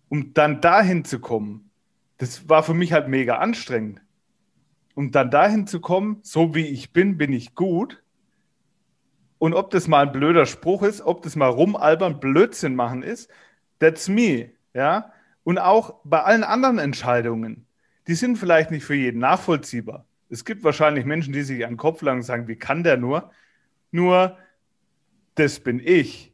Um 0.09 0.33
dann 0.33 0.61
dahin 0.61 1.03
zu 1.03 1.19
kommen, 1.19 1.69
das 2.17 2.47
war 2.47 2.63
für 2.63 2.73
mich 2.73 2.93
halt 2.93 3.09
mega 3.09 3.37
anstrengend. 3.37 4.01
Um 4.95 5.11
dann 5.11 5.29
dahin 5.29 5.67
zu 5.67 5.81
kommen, 5.81 6.19
so 6.23 6.55
wie 6.55 6.65
ich 6.65 6.93
bin, 6.93 7.17
bin 7.17 7.33
ich 7.33 7.55
gut 7.55 8.01
und 9.39 9.53
ob 9.53 9.69
das 9.69 9.87
mal 9.87 10.05
ein 10.05 10.11
blöder 10.11 10.45
Spruch 10.45 10.83
ist, 10.83 11.01
ob 11.01 11.21
das 11.21 11.35
mal 11.35 11.47
rumalbern, 11.47 12.19
Blödsinn 12.19 12.75
machen 12.75 13.03
ist, 13.03 13.29
that's 13.79 14.07
me. 14.07 14.51
Ja? 14.73 15.13
Und 15.43 15.59
auch 15.59 15.95
bei 16.03 16.23
allen 16.23 16.43
anderen 16.43 16.79
Entscheidungen, 16.79 17.67
die 18.07 18.15
sind 18.15 18.37
vielleicht 18.37 18.71
nicht 18.71 18.85
für 18.85 18.95
jeden 18.95 19.19
nachvollziehbar. 19.19 20.05
Es 20.29 20.43
gibt 20.43 20.63
wahrscheinlich 20.63 21.05
Menschen, 21.05 21.33
die 21.33 21.43
sich 21.43 21.63
an 21.63 21.73
den 21.73 21.77
Kopf 21.77 22.01
und 22.01 22.21
sagen, 22.21 22.47
wie 22.47 22.55
kann 22.55 22.83
der 22.83 22.97
nur? 22.97 23.31
Nur, 23.91 24.37
das 25.35 25.59
bin 25.59 25.79
ich. 25.79 26.33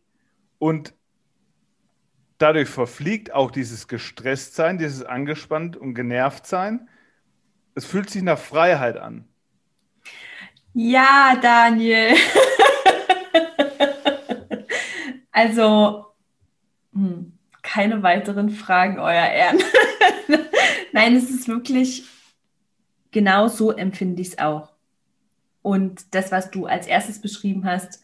Und 0.57 0.93
dadurch 2.37 2.69
verfliegt 2.69 3.33
auch 3.33 3.51
dieses 3.51 3.87
Gestresstsein, 3.87 4.77
dieses 4.77 5.03
angespannt 5.03 5.77
und 5.77 5.93
genervt 5.93 6.47
sein. 6.47 6.89
Es 7.75 7.85
fühlt 7.85 8.09
sich 8.09 8.23
nach 8.23 8.39
Freiheit 8.39 8.97
an. 8.97 9.27
Ja, 10.73 11.37
Daniel. 11.41 12.15
Also, 15.43 16.05
hm, 16.93 17.33
keine 17.61 18.01
weiteren 18.01 18.49
Fragen, 18.49 18.97
Euer 18.97 19.27
Ehren. 19.27 19.59
Nein, 20.93 21.17
es 21.17 21.29
ist 21.29 21.49
wirklich 21.49 22.05
genau 23.11 23.49
so 23.49 23.71
empfinde 23.71 24.21
ich 24.21 24.29
es 24.29 24.37
auch. 24.39 24.71
Und 25.61 26.15
das, 26.15 26.31
was 26.31 26.49
du 26.49 26.65
als 26.65 26.87
erstes 26.87 27.19
beschrieben 27.19 27.65
hast, 27.65 28.01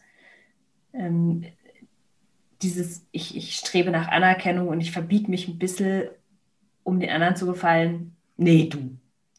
ähm, 0.92 1.46
dieses, 2.60 3.06
ich, 3.10 3.34
ich 3.34 3.56
strebe 3.56 3.90
nach 3.90 4.08
Anerkennung 4.08 4.68
und 4.68 4.82
ich 4.82 4.92
verbiege 4.92 5.30
mich 5.30 5.48
ein 5.48 5.58
bisschen, 5.58 6.10
um 6.82 7.00
den 7.00 7.08
anderen 7.08 7.36
zu 7.36 7.46
gefallen. 7.46 8.16
Nee, 8.36 8.68
du, 8.68 8.98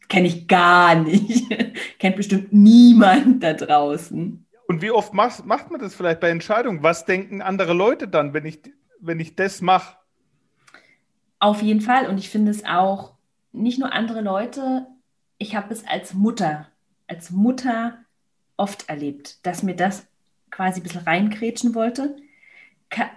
kenne 0.10 0.28
ich 0.28 0.48
gar 0.48 0.96
nicht. 0.96 1.46
Kennt 2.00 2.16
bestimmt 2.16 2.52
niemand 2.52 3.44
da 3.44 3.54
draußen. 3.54 4.41
Und 4.72 4.82
wie 4.82 4.92
oft 4.92 5.14
macht, 5.14 5.46
macht 5.46 5.70
man 5.70 5.82
das 5.82 5.94
vielleicht 5.94 6.22
bei 6.22 6.30
Entscheidungen? 6.30 6.82
Was 6.82 7.04
denken 7.04 7.42
andere 7.42 7.74
Leute 7.74 8.08
dann, 8.08 8.34
wenn 8.34 8.46
ich, 8.46 8.62
wenn 9.02 9.20
ich 9.20 9.36
das 9.36 9.60
mache? 9.60 9.98
Auf 11.40 11.62
jeden 11.62 11.82
Fall. 11.82 12.08
Und 12.08 12.18
ich 12.18 12.30
finde 12.30 12.52
es 12.52 12.64
auch 12.64 13.16
nicht 13.52 13.80
nur 13.80 13.92
andere 13.92 14.22
Leute, 14.22 14.88
ich 15.40 15.58
habe 15.58 15.74
es 15.74 15.86
als 15.86 16.14
Mutter, 16.14 16.70
als 17.06 17.32
Mutter 17.32 17.98
oft 18.56 18.88
erlebt, 18.88 19.46
dass 19.46 19.62
mir 19.62 19.76
das 19.76 20.08
quasi 20.52 20.80
ein 20.80 20.84
bisschen 20.84 21.02
reinkrätschen 21.02 21.76
wollte. 21.76 22.16
Ka 22.90 23.10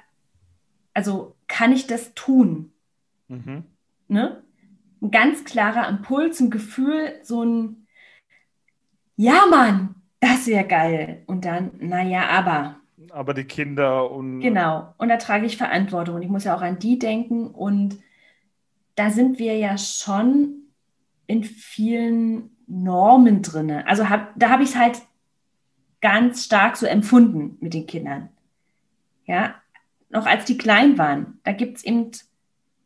also 0.93 1.37
kann 1.47 1.71
ich 1.71 1.87
das 1.87 2.15
tun? 2.15 2.73
Mhm. 3.29 3.63
Ne? 4.09 4.43
Ein 5.01 5.13
ganz 5.13 5.45
klarer 5.45 5.89
Impuls, 5.89 6.41
ein 6.41 6.51
Gefühl, 6.51 7.21
so 7.23 7.45
ein 7.45 7.87
Ja, 9.15 9.47
Mann, 9.49 9.94
das 10.25 10.47
wäre 10.47 10.65
geil. 10.65 11.23
Und 11.27 11.45
dann, 11.45 11.73
naja, 11.79 12.29
aber. 12.31 12.77
Aber 13.11 13.35
die 13.35 13.45
Kinder 13.45 14.11
und. 14.11 14.41
Genau. 14.41 14.95
Und 14.99 15.09
da 15.09 15.17
trage 15.17 15.47
ich 15.47 15.57
Verantwortung. 15.57 16.17
Und 16.17 16.23
ich 16.23 16.29
muss 16.29 16.45
ja 16.45 16.57
auch 16.57 16.63
an 16.63 16.79
die 16.79 16.99
denken. 16.99 17.49
Und 17.49 17.99
da 18.95 19.11
sind 19.11 19.39
wir 19.39 19.57
ja 19.57 19.77
schon 19.77 20.63
in 21.27 21.45
vielen 21.45 22.51
Normen 22.67 23.43
drin. 23.43 23.71
Also 23.71 24.09
hab, 24.09 24.33
da 24.39 24.51
habe 24.51 24.63
ich 24.63 24.71
es 24.71 24.77
halt 24.77 25.03
ganz 26.01 26.45
stark 26.45 26.77
so 26.77 26.87
empfunden 26.87 27.57
mit 27.61 27.75
den 27.75 27.87
Kindern. 27.87 28.29
Ja, 29.27 29.55
noch 30.11 30.27
als 30.27 30.45
die 30.45 30.59
klein 30.59 30.99
waren, 30.99 31.39
da 31.45 31.53
gibt 31.53 31.79
es 31.79 31.85
eben 31.85 32.11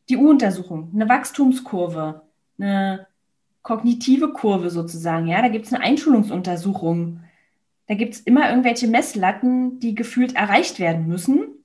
die 0.09 0.17
U-Untersuchung, 0.17 0.91
eine 0.95 1.09
Wachstumskurve, 1.09 2.23
eine 2.59 3.07
kognitive 3.63 4.33
Kurve 4.33 4.71
sozusagen. 4.71 5.27
Ja, 5.27 5.43
da 5.43 5.49
gibt 5.49 5.67
es 5.67 5.73
eine 5.73 5.83
Einschulungsuntersuchung. 5.85 7.21
Da 7.89 7.95
gibt 7.95 8.15
es 8.15 8.21
immer 8.21 8.51
irgendwelche 8.51 8.87
Messlatten, 8.87 9.81
die 9.81 9.95
gefühlt 9.95 10.37
erreicht 10.37 10.79
werden 10.79 11.09
müssen, 11.09 11.65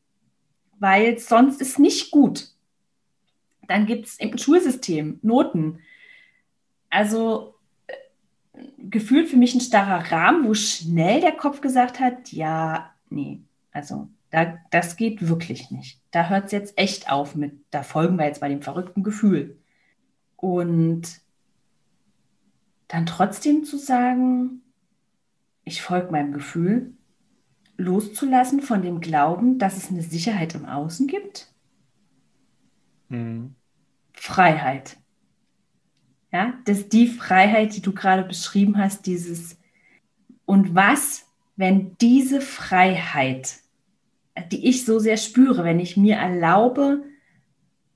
weil 0.80 1.20
sonst 1.20 1.62
ist 1.62 1.80
nicht 1.80 2.12
gut. 2.12 2.50
Dann 3.68 3.86
gibt 3.86 4.08
es 4.08 4.20
im 4.20 4.38
Schulsystem 4.38 5.20
Noten. 5.22 5.80
Also 6.90 7.56
äh, 7.88 7.94
gefühlt 8.78 9.28
für 9.28 9.38
mich 9.38 9.54
ein 9.54 9.62
starrer 9.62 10.12
Rahmen, 10.12 10.48
wo 10.48 10.54
schnell 10.54 11.20
der 11.20 11.34
Kopf 11.34 11.60
gesagt 11.60 12.00
hat, 12.00 12.32
ja, 12.32 12.94
nee, 13.10 13.42
also 13.74 14.08
da, 14.30 14.58
das 14.72 14.96
geht 14.96 15.28
wirklich 15.28 15.72
nicht. 15.72 16.00
Da 16.12 16.30
hört 16.30 16.46
es 16.46 16.52
jetzt 16.54 16.78
echt 16.78 17.12
auf 17.12 17.36
mit, 17.36 17.54
da 17.70 17.84
folgen 17.84 18.18
wir 18.18 18.26
jetzt 18.26 18.40
bei 18.40 18.50
dem 18.50 18.62
verrückten 18.62 19.04
Gefühl. 19.04 19.60
Und 20.38 21.22
dann 22.88 23.06
trotzdem 23.06 23.66
zu 23.66 23.78
sagen, 23.78 24.63
ich 25.64 25.82
folge 25.82 26.12
meinem 26.12 26.34
Gefühl, 26.34 26.94
loszulassen 27.78 28.62
von 28.62 28.82
dem 28.82 29.00
Glauben, 29.00 29.60
dass 29.60 29.78
es 29.78 29.90
eine 29.90 30.04
Sicherheit 30.04 30.56
im 30.56 30.66
Außen 30.66 31.08
gibt. 31.08 31.52
Mhm. 33.10 33.56
Freiheit. 34.14 34.98
Ja, 36.32 36.54
das 36.66 36.80
ist 36.80 36.94
die 36.94 37.08
Freiheit, 37.08 37.76
die 37.76 37.82
du 37.82 37.94
gerade 37.94 38.24
beschrieben 38.24 38.78
hast, 38.78 39.06
dieses 39.06 39.58
und 40.46 40.76
was, 40.76 41.26
wenn 41.56 41.96
diese 42.00 42.42
Freiheit, 42.42 43.56
die 44.52 44.68
ich 44.68 44.86
so 44.86 45.00
sehr 45.00 45.18
spüre, 45.18 45.64
wenn 45.64 45.80
ich 45.80 45.96
mir 45.96 46.16
erlaube, 46.16 47.04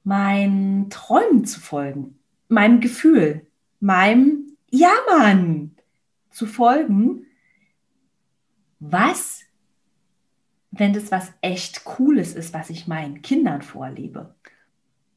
meinen 0.03 0.89
Träumen 0.89 1.45
zu 1.45 1.59
folgen, 1.59 2.19
meinem 2.47 2.79
Gefühl, 2.79 3.45
meinem 3.79 4.55
Ja, 4.69 4.91
Mann 5.09 5.75
zu 6.29 6.45
folgen, 6.45 7.26
was, 8.79 9.41
wenn 10.71 10.93
das 10.93 11.11
was 11.11 11.31
echt 11.41 11.83
Cooles 11.83 12.33
ist, 12.33 12.53
was 12.53 12.69
ich 12.69 12.87
meinen 12.87 13.21
Kindern 13.21 13.61
vorlebe? 13.61 14.35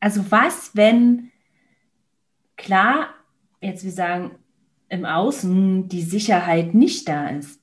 Also 0.00 0.30
was, 0.30 0.70
wenn, 0.74 1.30
klar, 2.56 3.08
jetzt 3.60 3.84
wir 3.84 3.92
sagen, 3.92 4.32
im 4.88 5.04
Außen 5.04 5.88
die 5.88 6.02
Sicherheit 6.02 6.74
nicht 6.74 7.08
da 7.08 7.28
ist. 7.28 7.60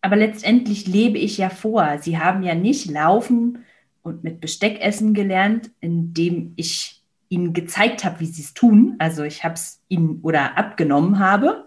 Aber 0.00 0.16
letztendlich 0.16 0.86
lebe 0.86 1.18
ich 1.18 1.38
ja 1.38 1.48
vor. 1.48 1.98
Sie 2.00 2.18
haben 2.18 2.42
ja 2.42 2.54
nicht 2.54 2.88
laufen 2.88 3.64
und 4.02 4.22
mit 4.22 4.40
Besteck 4.40 4.80
essen 4.80 5.14
gelernt, 5.14 5.70
indem 5.80 6.52
ich 6.54 7.02
ihnen 7.28 7.52
gezeigt 7.52 8.04
habe, 8.04 8.20
wie 8.20 8.26
sie 8.26 8.42
es 8.42 8.54
tun. 8.54 8.94
Also 8.98 9.24
ich 9.24 9.42
habe 9.42 9.54
es 9.54 9.82
ihnen 9.88 10.20
oder 10.22 10.56
abgenommen 10.56 11.18
habe, 11.18 11.66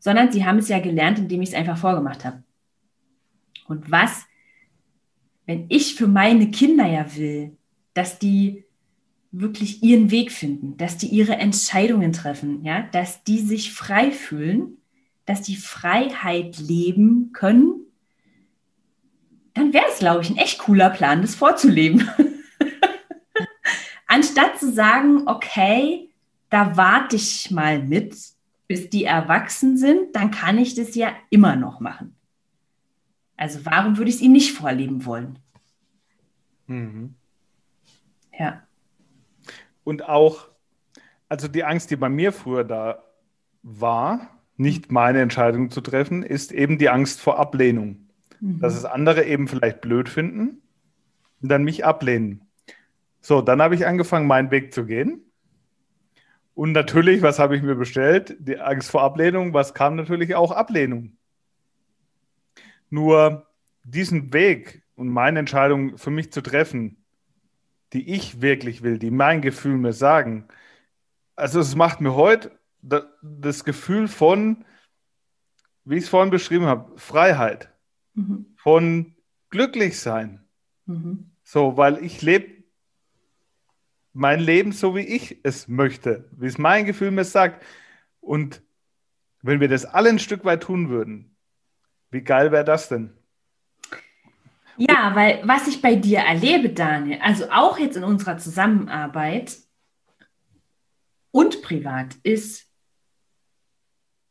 sondern 0.00 0.32
sie 0.32 0.44
haben 0.44 0.58
es 0.58 0.68
ja 0.68 0.80
gelernt, 0.80 1.20
indem 1.20 1.42
ich 1.42 1.50
es 1.50 1.54
einfach 1.54 1.78
vorgemacht 1.78 2.24
habe. 2.24 2.42
Und 3.68 3.90
was, 3.90 4.26
wenn 5.46 5.66
ich 5.68 5.94
für 5.94 6.08
meine 6.08 6.50
Kinder 6.50 6.86
ja 6.86 7.16
will, 7.16 7.56
dass 7.94 8.18
die 8.18 8.64
wirklich 9.32 9.82
ihren 9.82 10.10
Weg 10.10 10.32
finden, 10.32 10.76
dass 10.76 10.96
die 10.96 11.08
ihre 11.08 11.36
Entscheidungen 11.36 12.12
treffen, 12.12 12.64
ja, 12.64 12.82
dass 12.92 13.22
die 13.24 13.40
sich 13.40 13.72
frei 13.72 14.10
fühlen, 14.10 14.78
dass 15.24 15.42
die 15.42 15.56
Freiheit 15.56 16.58
leben 16.58 17.30
können, 17.32 17.86
dann 19.54 19.72
wäre 19.72 19.86
es, 19.90 19.98
glaube 19.98 20.22
ich, 20.22 20.30
ein 20.30 20.36
echt 20.36 20.58
cooler 20.58 20.90
Plan, 20.90 21.22
das 21.22 21.34
vorzuleben. 21.34 22.08
Anstatt 24.06 24.58
zu 24.58 24.70
sagen, 24.72 25.22
okay, 25.26 26.10
da 26.50 26.76
warte 26.76 27.16
ich 27.16 27.50
mal 27.50 27.82
mit, 27.82 28.14
bis 28.68 28.90
die 28.90 29.04
erwachsen 29.04 29.76
sind, 29.76 30.14
dann 30.14 30.30
kann 30.30 30.58
ich 30.58 30.74
das 30.74 30.94
ja 30.94 31.12
immer 31.30 31.56
noch 31.56 31.80
machen. 31.80 32.15
Also 33.36 33.64
warum 33.64 33.98
würde 33.98 34.08
ich 34.08 34.16
es 34.16 34.22
ihnen 34.22 34.32
nicht 34.32 34.52
vorleben 34.52 35.04
wollen? 35.04 35.38
Mhm. 36.66 37.14
Ja. 38.38 38.62
Und 39.84 40.08
auch, 40.08 40.48
also 41.28 41.48
die 41.48 41.64
Angst, 41.64 41.90
die 41.90 41.96
bei 41.96 42.08
mir 42.08 42.32
früher 42.32 42.64
da 42.64 43.02
war, 43.62 44.30
nicht 44.56 44.90
meine 44.90 45.20
Entscheidung 45.20 45.70
zu 45.70 45.80
treffen, 45.80 46.22
ist 46.22 46.52
eben 46.52 46.78
die 46.78 46.88
Angst 46.88 47.20
vor 47.20 47.38
Ablehnung. 47.38 48.08
Mhm. 48.40 48.60
Dass 48.60 48.74
es 48.74 48.84
andere 48.84 49.24
eben 49.24 49.48
vielleicht 49.48 49.80
blöd 49.80 50.08
finden 50.08 50.62
und 51.42 51.48
dann 51.50 51.64
mich 51.64 51.84
ablehnen. 51.84 52.42
So, 53.20 53.42
dann 53.42 53.60
habe 53.60 53.74
ich 53.74 53.86
angefangen, 53.86 54.26
meinen 54.26 54.50
Weg 54.50 54.72
zu 54.72 54.86
gehen. 54.86 55.22
Und 56.54 56.72
natürlich, 56.72 57.20
was 57.22 57.38
habe 57.38 57.56
ich 57.56 57.62
mir 57.62 57.74
bestellt? 57.74 58.36
Die 58.38 58.58
Angst 58.58 58.90
vor 58.90 59.02
Ablehnung. 59.02 59.52
Was 59.52 59.74
kam 59.74 59.94
natürlich 59.96 60.34
auch 60.34 60.52
Ablehnung? 60.52 61.16
Nur 62.96 63.46
diesen 63.84 64.32
Weg 64.32 64.82
und 64.94 65.08
meine 65.08 65.38
Entscheidung 65.38 65.98
für 65.98 66.10
mich 66.10 66.32
zu 66.32 66.40
treffen, 66.40 67.04
die 67.92 68.08
ich 68.14 68.40
wirklich 68.40 68.82
will, 68.82 68.98
die 68.98 69.10
mein 69.10 69.42
Gefühl 69.42 69.76
mir 69.76 69.92
sagen, 69.92 70.48
also 71.34 71.60
es 71.60 71.74
macht 71.74 72.00
mir 72.00 72.14
heute 72.14 72.58
das 72.80 73.64
Gefühl 73.64 74.08
von, 74.08 74.64
wie 75.84 75.96
ich 75.96 76.04
es 76.04 76.08
vorhin 76.08 76.30
beschrieben 76.30 76.64
habe, 76.64 76.98
Freiheit, 76.98 77.70
mhm. 78.14 78.46
von 78.56 79.14
glücklich 79.50 80.00
sein. 80.00 80.46
Mhm. 80.86 81.32
So, 81.44 81.76
weil 81.76 82.02
ich 82.02 82.22
lebe 82.22 82.64
mein 84.14 84.40
Leben 84.40 84.72
so, 84.72 84.96
wie 84.96 85.00
ich 85.00 85.40
es 85.42 85.68
möchte, 85.68 86.30
wie 86.32 86.46
es 86.46 86.56
mein 86.56 86.86
Gefühl 86.86 87.10
mir 87.10 87.24
sagt. 87.24 87.62
Und 88.20 88.62
wenn 89.42 89.60
wir 89.60 89.68
das 89.68 89.84
alle 89.84 90.08
ein 90.08 90.18
Stück 90.18 90.46
weit 90.46 90.62
tun 90.62 90.88
würden, 90.88 91.35
wie 92.10 92.22
geil 92.22 92.52
wäre 92.52 92.64
das 92.64 92.88
denn? 92.88 93.12
Ja, 94.76 95.14
weil 95.14 95.40
was 95.44 95.68
ich 95.68 95.80
bei 95.80 95.94
dir 95.94 96.18
erlebe, 96.18 96.68
Daniel, 96.68 97.18
also 97.22 97.50
auch 97.50 97.78
jetzt 97.78 97.96
in 97.96 98.04
unserer 98.04 98.36
Zusammenarbeit 98.38 99.56
und 101.30 101.62
privat, 101.62 102.14
ist, 102.22 102.66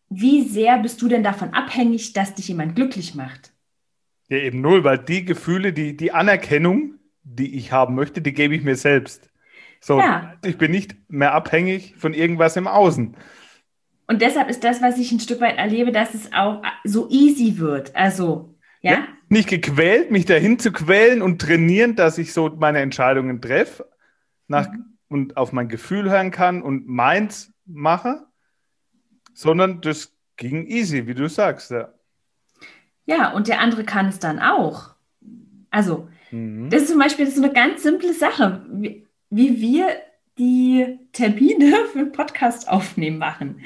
wie 0.10 0.44
sehr 0.44 0.78
bist 0.80 1.02
du 1.02 1.08
denn 1.08 1.24
davon 1.24 1.54
abhängig, 1.54 2.14
dass 2.14 2.36
dich 2.36 2.48
jemand 2.48 2.76
glücklich 2.76 3.16
macht? 3.16 3.54
Ja, 4.30 4.38
eben 4.38 4.62
null, 4.62 4.84
weil 4.84 5.00
die 5.00 5.26
Gefühle, 5.26 5.74
die, 5.74 5.98
die 5.98 6.12
Anerkennung, 6.12 6.96
die 7.24 7.56
ich 7.58 7.72
haben 7.72 7.96
möchte, 7.96 8.22
die 8.22 8.34
gebe 8.34 8.56
ich 8.56 8.64
mir 8.64 8.76
selbst. 8.76 9.30
So, 9.80 10.00
ja. 10.00 10.34
ich 10.44 10.58
bin 10.58 10.72
nicht 10.72 10.96
mehr 11.10 11.34
abhängig 11.34 11.96
von 11.98 12.14
irgendwas 12.14 12.56
im 12.56 12.68
Außen. 12.68 13.16
Und 14.08 14.22
deshalb 14.22 14.50
ist 14.50 14.64
das, 14.64 14.82
was 14.82 14.98
ich 14.98 15.12
ein 15.12 15.20
Stück 15.20 15.42
weit 15.42 15.58
erlebe, 15.58 15.92
dass 15.92 16.14
es 16.14 16.32
auch 16.34 16.62
so 16.84 17.10
easy 17.10 17.58
wird. 17.58 17.96
Also, 17.96 18.56
ja. 18.82 18.92
ja 18.92 19.08
nicht 19.30 19.50
gequält, 19.50 20.12
mich 20.12 20.26
dahin 20.26 20.60
zu 20.60 20.72
quälen 20.72 21.22
und 21.22 21.42
trainieren, 21.42 21.96
dass 21.96 22.18
ich 22.18 22.34
so 22.34 22.50
meine 22.50 22.80
Entscheidungen 22.80 23.42
treffe 23.42 23.90
nach, 24.48 24.70
mhm. 24.70 24.98
und 25.08 25.38
auf 25.38 25.52
mein 25.52 25.68
Gefühl 25.68 26.10
hören 26.10 26.32
kann 26.32 26.62
und 26.62 26.88
meins 26.88 27.52
mache, 27.66 28.26
sondern 29.34 29.82
das 29.82 30.14
ging 30.38 30.68
easy, 30.68 31.08
wie 31.08 31.16
du 31.16 31.28
sagst. 31.28 31.72
Ja, 31.72 31.94
ja 33.06 33.32
und 33.32 33.48
der 33.48 33.60
andere 33.60 33.84
kann 33.84 34.08
es 34.08 34.20
dann 34.20 34.40
auch. 34.40 34.96
Also, 35.72 36.08
mhm. 36.32 36.70
das 36.70 36.84
ist 36.84 36.90
zum 36.90 37.00
Beispiel 37.00 37.28
ist 37.28 37.38
eine 37.38 37.52
ganz 37.52 37.84
simple 37.84 38.14
Sache, 38.14 38.66
wie, 38.72 39.08
wie 39.30 39.60
wir 39.60 39.88
die 40.38 41.00
Termine 41.12 41.76
für 41.94 42.06
Podcast 42.06 42.70
aufnehmen 42.70 43.18
machen. 43.18 43.62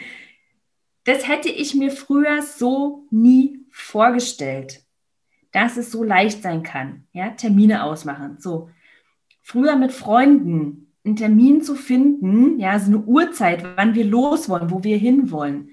Das 1.10 1.28
hätte 1.28 1.50
ich 1.50 1.76
mir 1.76 1.92
früher 1.92 2.42
so 2.42 3.08
nie 3.10 3.66
vorgestellt 3.72 4.84
dass 5.52 5.78
es 5.78 5.92
so 5.92 6.04
leicht 6.04 6.42
sein 6.42 6.64
kann. 6.64 7.08
Ja, 7.14 7.30
Termine 7.30 7.84
ausmachen. 7.84 8.38
So. 8.40 8.70
Früher 9.42 9.76
mit 9.76 9.92
Freunden 9.92 10.94
einen 11.04 11.16
Termin 11.16 11.62
zu 11.62 11.76
finden, 11.76 12.60
ja, 12.60 12.78
so 12.78 12.88
eine 12.88 13.00
Uhrzeit, 13.00 13.64
wann 13.78 13.96
wir 13.96 14.06
los 14.06 14.50
wollen, 14.50 14.70
wo 14.70 14.84
wir 14.84 14.98
hinwollen. 14.98 15.72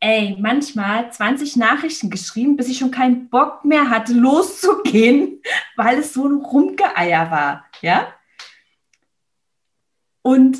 Ey, 0.00 0.36
manchmal 0.38 1.10
20 1.10 1.56
Nachrichten 1.56 2.10
geschrieben, 2.10 2.56
bis 2.56 2.68
ich 2.68 2.78
schon 2.78 2.90
keinen 2.90 3.30
Bock 3.30 3.64
mehr 3.64 3.88
hatte, 3.88 4.12
loszugehen, 4.12 5.40
weil 5.76 6.00
es 6.00 6.12
so 6.12 6.26
ein 6.26 6.34
Rumgeeier 6.34 7.30
war. 7.30 7.64
Ja? 7.80 8.12
Und 10.20 10.58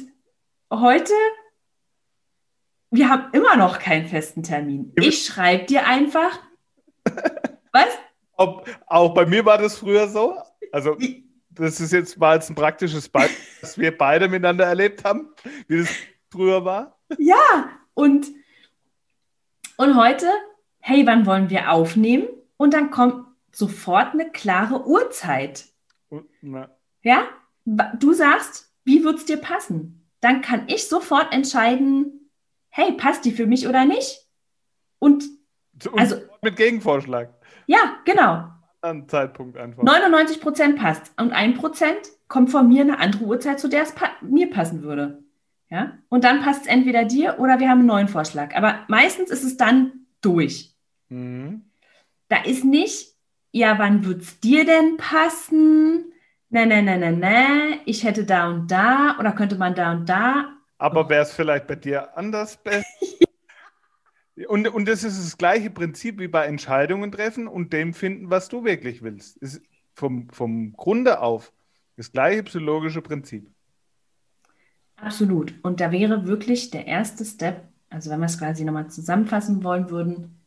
heute, 0.72 1.12
wir 2.96 3.08
haben 3.08 3.32
immer 3.32 3.56
noch 3.56 3.78
keinen 3.78 4.06
festen 4.06 4.42
Termin. 4.42 4.92
Ich 4.96 5.24
schreibe 5.26 5.66
dir 5.66 5.86
einfach, 5.86 6.38
was? 7.72 7.88
Ob, 8.36 8.68
auch 8.86 9.14
bei 9.14 9.26
mir 9.26 9.44
war 9.44 9.58
das 9.58 9.78
früher 9.78 10.08
so. 10.08 10.36
Also, 10.72 10.96
das 11.50 11.80
ist 11.80 11.92
jetzt 11.92 12.18
mal 12.18 12.40
ein 12.40 12.54
praktisches 12.54 13.08
Beispiel, 13.08 13.44
das 13.60 13.78
wir 13.78 13.96
beide 13.96 14.28
miteinander 14.28 14.64
erlebt 14.64 15.04
haben, 15.04 15.28
wie 15.68 15.78
das 15.78 15.88
früher 16.30 16.64
war. 16.64 16.98
Ja, 17.18 17.70
und, 17.94 18.26
und 19.76 19.96
heute, 19.96 20.26
hey, 20.80 21.06
wann 21.06 21.26
wollen 21.26 21.50
wir 21.50 21.70
aufnehmen? 21.70 22.28
Und 22.56 22.74
dann 22.74 22.90
kommt 22.90 23.26
sofort 23.52 24.12
eine 24.12 24.30
klare 24.30 24.86
Uhrzeit. 24.86 25.66
Na. 26.40 26.70
Ja, 27.02 27.28
du 27.64 28.12
sagst, 28.12 28.72
wie 28.84 29.04
wird 29.04 29.18
es 29.18 29.24
dir 29.26 29.36
passen? 29.36 30.08
Dann 30.20 30.40
kann 30.40 30.64
ich 30.68 30.88
sofort 30.88 31.32
entscheiden, 31.32 32.25
hey, 32.76 32.92
passt 32.92 33.24
die 33.24 33.32
für 33.32 33.46
mich 33.46 33.66
oder 33.66 33.86
nicht? 33.86 34.26
Und, 34.98 35.24
und 35.90 35.98
also 35.98 36.16
mit 36.42 36.56
Gegenvorschlag. 36.56 37.32
Ja, 37.66 37.96
genau. 38.04 38.50
An 38.82 39.08
Zeitpunkt 39.08 39.56
einfach. 39.56 39.82
99 39.82 40.42
Prozent 40.42 40.76
passt. 40.76 41.10
Und 41.18 41.32
ein 41.32 41.54
Prozent 41.54 41.98
kommt 42.28 42.50
von 42.50 42.68
mir 42.68 42.82
eine 42.82 42.98
andere 42.98 43.24
Uhrzeit, 43.24 43.58
zu 43.58 43.68
der 43.68 43.82
es 43.82 43.92
pa 43.92 44.10
mir 44.20 44.50
passen 44.50 44.82
würde. 44.82 45.24
Ja? 45.70 45.96
Und 46.10 46.24
dann 46.24 46.42
passt 46.42 46.62
es 46.62 46.66
entweder 46.66 47.06
dir 47.06 47.38
oder 47.38 47.58
wir 47.60 47.70
haben 47.70 47.78
einen 47.78 47.88
neuen 47.88 48.08
Vorschlag. 48.08 48.54
Aber 48.54 48.80
meistens 48.88 49.30
ist 49.30 49.44
es 49.44 49.56
dann 49.56 50.06
durch. 50.20 50.74
Mhm. 51.08 51.70
Da 52.28 52.42
ist 52.42 52.64
nicht, 52.64 53.14
ja, 53.52 53.78
wann 53.78 54.04
wird 54.04 54.20
es 54.20 54.40
dir 54.40 54.66
denn 54.66 54.98
passen? 54.98 56.12
Ne, 56.50 56.66
ne, 56.66 56.82
ne, 56.82 56.98
ne, 56.98 57.12
ne, 57.12 57.80
ich 57.86 58.04
hätte 58.04 58.24
da 58.24 58.50
und 58.50 58.70
da 58.70 59.16
oder 59.18 59.32
könnte 59.32 59.56
man 59.56 59.74
da 59.74 59.92
und 59.92 60.08
da. 60.08 60.55
Aber 60.78 61.08
wäre 61.08 61.22
es 61.22 61.32
vielleicht 61.32 61.66
bei 61.66 61.76
dir 61.76 62.16
anders 62.16 62.56
besser? 62.56 62.86
Und, 64.48 64.68
und 64.68 64.86
das 64.86 65.02
ist 65.02 65.18
das 65.18 65.38
gleiche 65.38 65.70
Prinzip 65.70 66.18
wie 66.18 66.28
bei 66.28 66.44
Entscheidungen 66.44 67.10
treffen 67.10 67.48
und 67.48 67.72
dem 67.72 67.94
finden, 67.94 68.28
was 68.28 68.50
du 68.50 68.64
wirklich 68.64 69.00
willst. 69.00 69.38
Ist 69.38 69.62
vom, 69.94 70.28
vom 70.28 70.74
Grunde 70.74 71.20
auf 71.22 71.54
das 71.96 72.12
gleiche 72.12 72.42
psychologische 72.42 73.00
Prinzip. 73.00 73.50
Absolut. 74.96 75.54
Und 75.62 75.80
da 75.80 75.90
wäre 75.90 76.26
wirklich 76.26 76.70
der 76.70 76.86
erste 76.86 77.24
Step, 77.24 77.66
also 77.88 78.10
wenn 78.10 78.20
wir 78.20 78.26
es 78.26 78.38
quasi 78.38 78.62
nochmal 78.64 78.90
zusammenfassen 78.90 79.64
wollen 79.64 79.88
würden, 79.88 80.44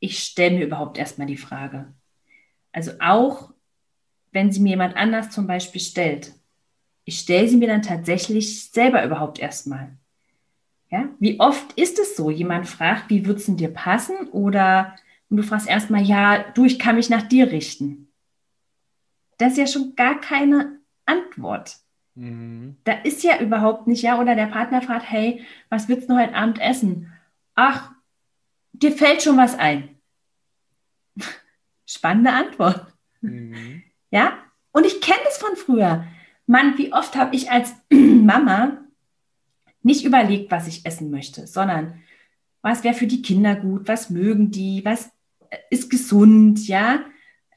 ich 0.00 0.18
stelle 0.20 0.56
mir 0.56 0.66
überhaupt 0.66 0.96
erstmal 0.96 1.26
die 1.26 1.36
Frage. 1.36 1.92
Also 2.72 2.92
auch 3.00 3.52
wenn 4.32 4.52
sie 4.52 4.60
mir 4.60 4.70
jemand 4.70 4.96
anders 4.96 5.30
zum 5.30 5.46
Beispiel 5.46 5.80
stellt, 5.80 6.34
ich 7.06 7.20
stelle 7.20 7.48
sie 7.48 7.56
mir 7.56 7.68
dann 7.68 7.82
tatsächlich 7.82 8.64
selber 8.70 9.04
überhaupt 9.04 9.38
erstmal. 9.38 9.96
Ja? 10.90 11.08
Wie 11.20 11.38
oft 11.38 11.72
ist 11.74 11.98
es 12.00 12.16
so? 12.16 12.30
Jemand 12.30 12.68
fragt, 12.68 13.08
wie 13.08 13.24
wird 13.24 13.38
es 13.38 13.46
denn 13.46 13.56
dir 13.56 13.72
passen? 13.72 14.28
Oder 14.32 14.96
und 15.30 15.38
du 15.38 15.42
fragst 15.42 15.68
erstmal, 15.68 16.02
ja, 16.02 16.44
du, 16.54 16.64
ich 16.64 16.78
kann 16.78 16.96
mich 16.96 17.08
nach 17.08 17.22
dir 17.22 17.50
richten. 17.50 18.08
Das 19.38 19.52
ist 19.52 19.58
ja 19.58 19.66
schon 19.66 19.94
gar 19.94 20.20
keine 20.20 20.80
Antwort. 21.04 21.76
Mhm. 22.14 22.76
Da 22.82 22.92
ist 22.92 23.22
ja 23.22 23.40
überhaupt 23.40 23.86
nicht, 23.86 24.02
ja, 24.02 24.20
oder 24.20 24.34
der 24.34 24.46
Partner 24.46 24.82
fragt, 24.82 25.08
hey, 25.08 25.44
was 25.68 25.88
willst 25.88 26.10
du 26.10 26.18
heute 26.18 26.34
Abend 26.34 26.60
essen? 26.60 27.12
Ach, 27.54 27.92
dir 28.72 28.92
fällt 28.92 29.22
schon 29.22 29.36
was 29.36 29.56
ein. 29.56 29.96
Spannende 31.86 32.32
Antwort. 32.32 32.92
Mhm. 33.20 33.84
Ja, 34.10 34.38
und 34.72 34.86
ich 34.86 35.00
kenne 35.00 35.20
das 35.24 35.38
von 35.38 35.54
früher. 35.56 36.04
Mann, 36.46 36.78
wie 36.78 36.92
oft 36.92 37.16
habe 37.16 37.34
ich 37.34 37.50
als 37.50 37.74
Mama 37.90 38.78
nicht 39.82 40.04
überlegt, 40.04 40.50
was 40.50 40.66
ich 40.66 40.84
essen 40.84 41.10
möchte, 41.10 41.46
sondern 41.46 42.02
was 42.62 42.82
wäre 42.82 42.94
für 42.94 43.06
die 43.06 43.22
Kinder 43.22 43.54
gut, 43.54 43.86
was 43.86 44.10
mögen 44.10 44.50
die, 44.50 44.84
was 44.84 45.10
ist 45.70 45.90
gesund, 45.90 46.66
ja, 46.66 47.04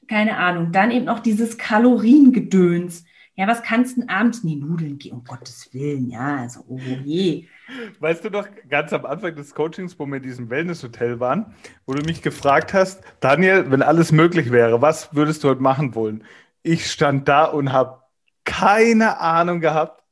keine 0.07 0.37
Ahnung. 0.37 0.71
Dann 0.71 0.91
eben 0.91 1.09
auch 1.09 1.19
dieses 1.19 1.57
Kaloriengedöns. 1.57 3.05
Ja, 3.35 3.47
was 3.47 3.63
kannst 3.63 3.97
du 3.97 4.03
abends? 4.09 4.43
Nee, 4.43 4.55
Nudeln 4.55 4.97
gehen, 4.97 5.13
um 5.13 5.23
Gottes 5.23 5.73
Willen, 5.73 6.09
ja, 6.09 6.37
also, 6.41 6.65
oh 6.67 6.77
je. 6.77 7.47
Weißt 7.99 8.25
du 8.25 8.29
noch, 8.29 8.47
ganz 8.69 8.91
am 8.91 9.05
Anfang 9.05 9.33
des 9.35 9.55
Coachings, 9.55 9.97
wo 9.97 10.05
wir 10.05 10.17
in 10.17 10.23
diesem 10.23 10.49
Wellness-Hotel 10.49 11.19
waren, 11.19 11.53
wo 11.85 11.93
du 11.93 12.03
mich 12.03 12.21
gefragt 12.21 12.73
hast, 12.73 13.01
Daniel, 13.21 13.71
wenn 13.71 13.81
alles 13.81 14.11
möglich 14.11 14.51
wäre, 14.51 14.81
was 14.81 15.15
würdest 15.15 15.43
du 15.43 15.49
heute 15.49 15.61
machen 15.61 15.95
wollen? 15.95 16.25
Ich 16.63 16.91
stand 16.91 17.29
da 17.29 17.45
und 17.45 17.71
habe 17.71 17.98
keine 18.49 19.19
Ahnung 19.19 19.59
gehabt, 19.59 20.03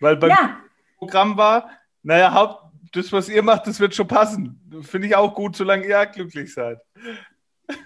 weil 0.00 0.16
beim 0.16 0.30
ja. 0.30 0.56
Programm 0.98 1.36
war, 1.36 1.70
naja, 2.02 2.32
Haupt, 2.32 2.72
das, 2.92 3.12
was 3.12 3.28
ihr 3.28 3.42
macht, 3.42 3.66
das 3.66 3.80
wird 3.80 3.94
schon 3.94 4.06
passen. 4.06 4.60
Finde 4.82 5.08
ich 5.08 5.16
auch 5.16 5.34
gut, 5.34 5.56
solange 5.56 5.86
ihr 5.86 6.06
glücklich 6.06 6.52
seid. 6.52 6.78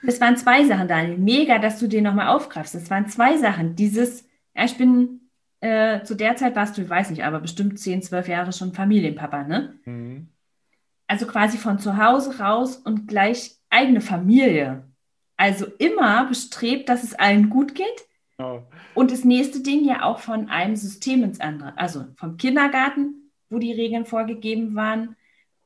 Es 0.07 0.21
waren 0.21 0.37
zwei 0.37 0.65
Sachen, 0.65 0.89
Daniel. 0.89 1.19
Mega, 1.19 1.59
dass 1.59 1.79
du 1.79 1.87
den 1.87 2.05
nochmal 2.05 2.29
aufgreifst. 2.29 2.75
Es 2.75 2.91
waren 2.91 3.09
zwei 3.09 3.37
Sachen. 3.37 3.77
Dieses, 3.77 4.29
ja, 4.55 4.65
ich 4.65 4.77
bin, 4.77 5.31
äh, 5.61 6.03
zu 6.03 6.15
der 6.15 6.37
Zeit 6.37 6.57
warst 6.57 6.77
du, 6.77 6.83
ich 6.83 6.89
weiß 6.89 7.11
nicht, 7.11 7.25
aber 7.25 7.41
bestimmt 7.41 7.79
10, 7.79 8.03
12 8.03 8.29
Jahre 8.29 8.53
schon 8.53 8.73
Familienpapa, 8.73 9.45
ne? 9.45 9.79
Mhm. 9.85 10.29
Also 11.07 11.27
quasi 11.27 11.57
von 11.57 11.79
zu 11.79 11.97
Hause 11.97 12.41
raus 12.41 12.77
und 12.77 13.07
gleich 13.07 13.57
eigene 13.71 14.01
Familie. 14.01 14.85
Also 15.37 15.67
immer 15.79 16.27
bestrebt, 16.27 16.89
dass 16.89 17.05
es 17.05 17.15
allen 17.15 17.49
gut 17.49 17.75
geht. 17.75 18.07
Oh. 18.39 18.61
Und 18.95 19.11
das 19.11 19.25
nächste 19.25 19.61
Ding 19.61 19.85
ja 19.85 20.05
auch 20.05 20.19
von 20.19 20.49
einem 20.49 20.77
System 20.77 21.23
ins 21.25 21.41
andere. 21.41 21.77
Also 21.79 22.05
vom 22.17 22.37
Kindergarten, 22.37 23.33
wo 23.49 23.59
die 23.59 23.73
Regeln 23.73 24.05
vorgegeben 24.05 24.75
waren, 24.75 25.17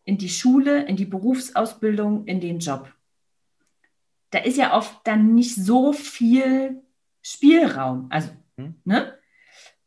in 0.04 0.18
die 0.18 0.28
Schule, 0.28 0.84
in 0.84 0.96
die 0.96 1.04
Berufsausbildung, 1.04 2.26
in 2.26 2.40
den 2.40 2.58
Job. 2.58 2.92
Da 4.30 4.38
ist 4.38 4.56
ja 4.56 4.76
oft 4.76 5.00
dann 5.04 5.34
nicht 5.34 5.56
so 5.56 5.92
viel 5.92 6.82
Spielraum. 7.22 8.06
Also 8.10 8.30
Mhm. 8.60 8.74
Ne? 8.84 9.14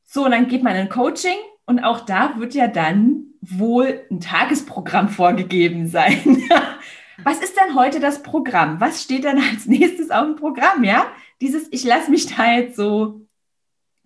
So, 0.03 0.25
und 0.25 0.31
dann 0.31 0.47
geht 0.47 0.63
man 0.63 0.75
in 0.75 0.89
Coaching 0.89 1.37
und 1.65 1.79
auch 1.79 2.01
da 2.01 2.37
wird 2.37 2.53
ja 2.53 2.67
dann 2.67 3.25
wohl 3.41 4.05
ein 4.11 4.19
Tagesprogramm 4.19 5.09
vorgegeben 5.09 5.87
sein. 5.87 6.43
Was 7.23 7.41
ist 7.41 7.55
denn 7.57 7.75
heute 7.75 7.99
das 7.99 8.23
Programm? 8.23 8.79
Was 8.79 9.03
steht 9.03 9.25
dann 9.25 9.37
als 9.37 9.65
nächstes 9.67 10.09
auf 10.09 10.25
dem 10.25 10.35
Programm? 10.35 10.83
Ja, 10.83 11.05
dieses, 11.43 11.67
ich 11.71 11.83
lasse 11.83 12.09
mich 12.09 12.33
da 12.33 12.53
jetzt 12.53 12.77
so 12.77 13.27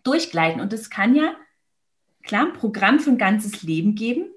durchgleiten. 0.04 0.60
Und 0.60 0.74
es 0.74 0.90
kann 0.90 1.16
ja, 1.16 1.36
klar, 2.24 2.48
ein 2.48 2.54
Programm 2.54 3.00
für 3.00 3.12
ein 3.12 3.20
ganzes 3.20 3.62
Leben 3.62 3.94
geben. 3.94 4.32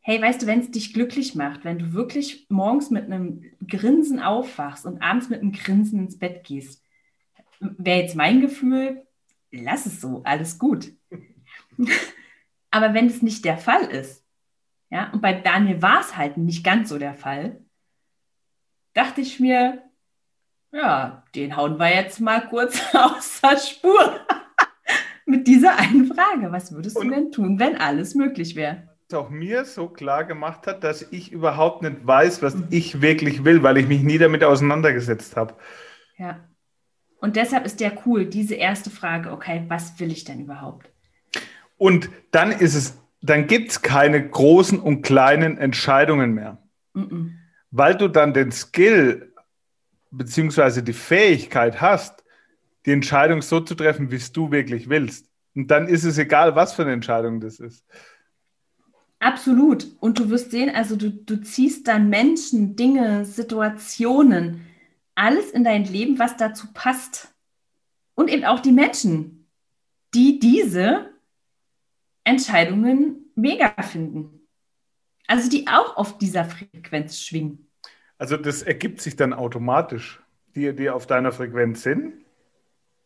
Hey, 0.00 0.22
weißt 0.22 0.40
du, 0.40 0.46
wenn 0.46 0.60
es 0.60 0.70
dich 0.70 0.94
glücklich 0.94 1.34
macht, 1.34 1.64
wenn 1.64 1.78
du 1.78 1.92
wirklich 1.92 2.46
morgens 2.48 2.90
mit 2.90 3.04
einem 3.04 3.44
Grinsen 3.68 4.20
aufwachst 4.20 4.86
und 4.86 5.02
abends 5.02 5.28
mit 5.28 5.42
einem 5.42 5.52
Grinsen 5.52 5.98
ins 5.98 6.18
Bett 6.18 6.44
gehst, 6.44 6.82
wäre 7.60 8.00
jetzt 8.00 8.16
mein 8.16 8.40
Gefühl, 8.40 9.06
lass 9.50 9.84
es 9.84 10.00
so, 10.00 10.22
alles 10.24 10.58
gut. 10.58 10.92
Aber 12.70 12.94
wenn 12.94 13.06
es 13.06 13.20
nicht 13.20 13.44
der 13.44 13.58
Fall 13.58 13.84
ist, 13.84 14.24
ja, 14.88 15.10
und 15.12 15.20
bei 15.20 15.34
Daniel 15.34 15.82
war 15.82 16.00
es 16.00 16.16
halt 16.16 16.38
nicht 16.38 16.64
ganz 16.64 16.88
so 16.88 16.98
der 16.98 17.14
Fall, 17.14 17.60
dachte 18.94 19.20
ich 19.20 19.40
mir, 19.40 19.85
ja, 20.72 21.24
den 21.34 21.56
hauen 21.56 21.78
wir 21.78 21.94
jetzt 21.94 22.20
mal 22.20 22.46
kurz 22.48 22.80
außer 22.94 23.56
Spur. 23.56 24.20
Mit 25.26 25.46
dieser 25.46 25.76
einen 25.76 26.06
Frage, 26.06 26.52
was 26.52 26.72
würdest 26.72 26.96
und 26.96 27.08
du 27.08 27.14
denn 27.14 27.32
tun, 27.32 27.58
wenn 27.58 27.76
alles 27.76 28.14
möglich 28.14 28.54
wäre? 28.54 28.88
auch 29.14 29.30
mir 29.30 29.64
so 29.64 29.88
klar 29.88 30.24
gemacht 30.24 30.66
hat, 30.66 30.82
dass 30.82 31.12
ich 31.12 31.30
überhaupt 31.30 31.82
nicht 31.82 32.04
weiß, 32.06 32.42
was 32.42 32.56
ich 32.70 33.00
wirklich 33.00 33.44
will, 33.44 33.62
weil 33.62 33.76
ich 33.76 33.86
mich 33.86 34.02
nie 34.02 34.18
damit 34.18 34.42
auseinandergesetzt 34.42 35.36
habe. 35.36 35.54
Ja. 36.18 36.40
Und 37.20 37.36
deshalb 37.36 37.64
ist 37.64 37.80
der 37.80 37.92
cool, 38.04 38.26
diese 38.26 38.54
erste 38.54 38.90
Frage, 38.90 39.30
okay, 39.30 39.64
was 39.68 39.98
will 40.00 40.10
ich 40.10 40.24
denn 40.24 40.40
überhaupt? 40.40 40.90
Und 41.76 42.10
dann 42.30 42.52
ist 42.52 42.74
es, 42.74 42.98
dann 43.22 43.46
gibt 43.46 43.70
es 43.70 43.82
keine 43.82 44.28
großen 44.28 44.78
und 44.78 45.02
kleinen 45.02 45.58
Entscheidungen 45.58 46.32
mehr. 46.32 46.58
Mm 46.94 47.00
-mm. 47.00 47.30
Weil 47.70 47.96
du 47.96 48.08
dann 48.08 48.32
den 48.34 48.52
Skill 48.52 49.25
beziehungsweise 50.16 50.82
die 50.82 50.92
Fähigkeit 50.92 51.80
hast, 51.80 52.24
die 52.84 52.92
Entscheidung 52.92 53.42
so 53.42 53.60
zu 53.60 53.74
treffen, 53.74 54.10
wie 54.10 54.16
es 54.16 54.32
du 54.32 54.50
wirklich 54.50 54.88
willst. 54.88 55.28
Und 55.54 55.70
dann 55.70 55.88
ist 55.88 56.04
es 56.04 56.18
egal, 56.18 56.54
was 56.54 56.74
für 56.74 56.82
eine 56.82 56.92
Entscheidung 56.92 57.40
das 57.40 57.58
ist. 57.58 57.84
Absolut. 59.18 59.86
Und 60.00 60.18
du 60.18 60.28
wirst 60.28 60.50
sehen, 60.50 60.74
also 60.74 60.94
du, 60.96 61.10
du 61.10 61.40
ziehst 61.42 61.88
dann 61.88 62.10
Menschen, 62.10 62.76
Dinge, 62.76 63.24
Situationen, 63.24 64.66
alles 65.14 65.50
in 65.50 65.64
dein 65.64 65.84
Leben, 65.84 66.18
was 66.18 66.36
dazu 66.36 66.68
passt. 66.72 67.34
Und 68.14 68.30
eben 68.30 68.44
auch 68.44 68.60
die 68.60 68.72
Menschen, 68.72 69.48
die 70.14 70.38
diese 70.38 71.10
Entscheidungen 72.24 73.30
mega 73.34 73.82
finden. 73.82 74.46
Also 75.26 75.48
die 75.48 75.66
auch 75.66 75.96
auf 75.96 76.18
dieser 76.18 76.44
Frequenz 76.44 77.20
schwingen. 77.20 77.65
Also 78.18 78.36
das 78.36 78.62
ergibt 78.62 79.00
sich 79.00 79.16
dann 79.16 79.32
automatisch. 79.32 80.22
Die, 80.54 80.74
die 80.74 80.88
auf 80.88 81.06
deiner 81.06 81.32
Frequenz 81.32 81.82
sind, 81.82 82.14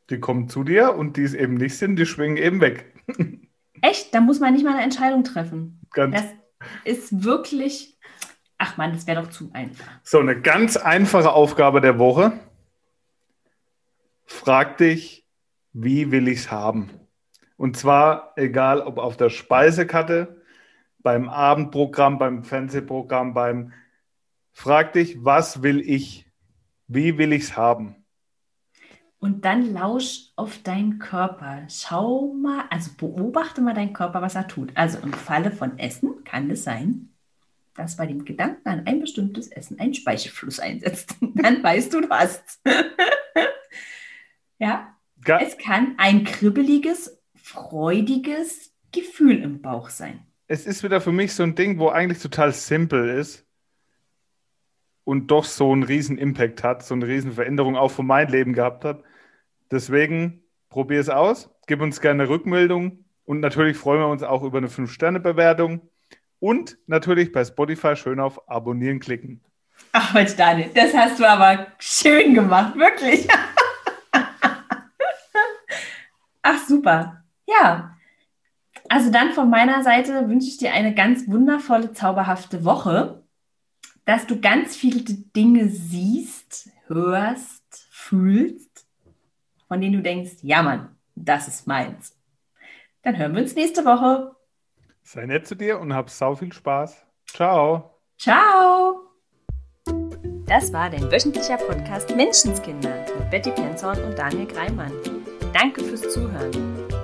die 0.08 0.20
kommen 0.20 0.48
zu 0.48 0.62
dir 0.62 0.94
und 0.94 1.16
die 1.16 1.24
es 1.24 1.34
eben 1.34 1.54
nicht 1.54 1.76
sind, 1.76 1.96
die 1.96 2.06
schwingen 2.06 2.36
eben 2.36 2.60
weg. 2.60 2.94
Echt? 3.82 4.14
Da 4.14 4.20
muss 4.20 4.38
man 4.38 4.52
nicht 4.54 4.64
mal 4.64 4.74
eine 4.74 4.82
Entscheidung 4.84 5.24
treffen. 5.24 5.80
Ganz 5.90 6.14
das 6.14 6.24
ist 6.84 7.24
wirklich 7.24 7.98
Ach 8.62 8.76
man, 8.76 8.92
das 8.92 9.06
wäre 9.06 9.22
doch 9.22 9.30
zu 9.30 9.50
einfach. 9.54 9.86
So, 10.02 10.18
eine 10.20 10.38
ganz 10.38 10.76
einfache 10.76 11.32
Aufgabe 11.32 11.80
der 11.80 11.98
Woche. 11.98 12.32
Frag 14.26 14.76
dich, 14.76 15.26
wie 15.72 16.12
will 16.12 16.28
ich 16.28 16.40
es 16.40 16.50
haben? 16.50 16.90
Und 17.56 17.78
zwar 17.78 18.34
egal, 18.36 18.82
ob 18.82 18.98
auf 18.98 19.16
der 19.16 19.30
Speisekarte, 19.30 20.42
beim 20.98 21.30
Abendprogramm, 21.30 22.18
beim 22.18 22.44
Fernsehprogramm, 22.44 23.32
beim 23.32 23.72
Frag 24.62 24.92
dich, 24.92 25.24
was 25.24 25.62
will 25.62 25.80
ich? 25.80 26.26
Wie 26.86 27.16
will 27.16 27.32
ich 27.32 27.44
es 27.44 27.56
haben? 27.56 28.04
Und 29.18 29.46
dann 29.46 29.72
lausch 29.72 30.32
auf 30.36 30.58
deinen 30.58 30.98
Körper. 30.98 31.62
Schau 31.70 32.34
mal, 32.34 32.66
also 32.68 32.90
beobachte 32.98 33.62
mal 33.62 33.72
deinen 33.72 33.94
Körper, 33.94 34.20
was 34.20 34.34
er 34.34 34.48
tut. 34.48 34.72
Also 34.74 34.98
im 34.98 35.14
Falle 35.14 35.50
von 35.50 35.78
Essen 35.78 36.24
kann 36.24 36.50
es 36.50 36.62
sein, 36.62 37.08
dass 37.74 37.96
bei 37.96 38.06
dem 38.06 38.26
Gedanken 38.26 38.68
an 38.68 38.86
ein 38.86 39.00
bestimmtes 39.00 39.48
Essen 39.48 39.80
ein 39.80 39.94
Speichelfluss 39.94 40.60
einsetzt. 40.60 41.14
Dann 41.36 41.62
weißt 41.62 41.94
du, 41.94 42.02
du 42.02 42.10
hast. 42.10 42.60
ja. 44.58 44.94
Ga 45.24 45.38
es 45.38 45.56
kann 45.56 45.94
ein 45.96 46.24
kribbeliges, 46.24 47.18
freudiges 47.34 48.74
Gefühl 48.92 49.42
im 49.42 49.62
Bauch 49.62 49.88
sein. 49.88 50.26
Es 50.48 50.66
ist 50.66 50.82
wieder 50.82 51.00
für 51.00 51.12
mich 51.12 51.32
so 51.32 51.44
ein 51.44 51.54
Ding, 51.54 51.78
wo 51.78 51.88
eigentlich 51.88 52.20
total 52.20 52.52
simpel 52.52 53.08
ist 53.08 53.46
und 55.10 55.32
doch 55.32 55.44
so 55.44 55.72
einen 55.72 55.82
riesen 55.82 56.18
Impact 56.18 56.62
hat, 56.62 56.84
so 56.84 56.94
eine 56.94 57.04
riesen 57.04 57.32
Veränderung 57.32 57.76
auch 57.76 57.90
für 57.90 58.04
mein 58.04 58.28
Leben 58.28 58.52
gehabt 58.52 58.84
hat. 58.84 59.02
Deswegen 59.68 60.44
probier 60.68 61.00
es 61.00 61.08
aus, 61.08 61.50
gib 61.66 61.80
uns 61.80 62.00
gerne 62.00 62.28
Rückmeldung 62.28 63.04
und 63.24 63.40
natürlich 63.40 63.76
freuen 63.76 64.02
wir 64.02 64.06
uns 64.06 64.22
auch 64.22 64.44
über 64.44 64.58
eine 64.58 64.68
5-Sterne-Bewertung. 64.68 65.80
Und 66.38 66.78
natürlich 66.86 67.32
bei 67.32 67.44
Spotify 67.44 67.96
schön 67.96 68.20
auf 68.20 68.48
Abonnieren 68.48 69.00
klicken. 69.00 69.40
Ach 69.90 70.14
Mensch, 70.14 70.36
Daniel, 70.36 70.70
das 70.72 70.94
hast 70.94 71.18
du 71.18 71.28
aber 71.28 71.66
schön 71.80 72.32
gemacht, 72.32 72.76
wirklich. 72.76 73.26
Ach, 76.42 76.68
super. 76.68 77.24
Ja. 77.48 77.96
Also 78.88 79.10
dann 79.10 79.32
von 79.32 79.50
meiner 79.50 79.82
Seite 79.82 80.28
wünsche 80.28 80.46
ich 80.46 80.58
dir 80.58 80.72
eine 80.72 80.94
ganz 80.94 81.26
wundervolle, 81.26 81.94
zauberhafte 81.94 82.64
Woche, 82.64 83.19
dass 84.04 84.26
du 84.26 84.40
ganz 84.40 84.76
viele 84.76 85.02
Dinge 85.02 85.68
siehst, 85.68 86.70
hörst, 86.86 87.86
fühlst, 87.90 88.86
von 89.68 89.80
denen 89.80 89.94
du 89.94 90.02
denkst, 90.02 90.38
ja 90.42 90.62
Mann, 90.62 90.96
das 91.14 91.48
ist 91.48 91.66
meins. 91.66 92.16
Dann 93.02 93.16
hören 93.16 93.34
wir 93.34 93.42
uns 93.42 93.54
nächste 93.54 93.84
Woche. 93.84 94.34
Sei 95.02 95.26
nett 95.26 95.46
zu 95.46 95.54
dir 95.54 95.78
und 95.78 95.94
hab 95.94 96.10
sau 96.10 96.34
viel 96.34 96.52
Spaß. 96.52 97.06
Ciao. 97.26 97.98
Ciao. 98.18 99.00
Das 100.46 100.72
war 100.72 100.90
dein 100.90 101.10
wöchentlicher 101.10 101.56
Podcast 101.56 102.14
Menschenskinder 102.16 103.06
mit 103.16 103.30
Betty 103.30 103.50
Penzorn 103.52 104.02
und 104.02 104.18
Daniel 104.18 104.46
Greimann. 104.46 104.92
Danke 105.52 105.82
fürs 105.84 106.02
Zuhören. 106.12 106.50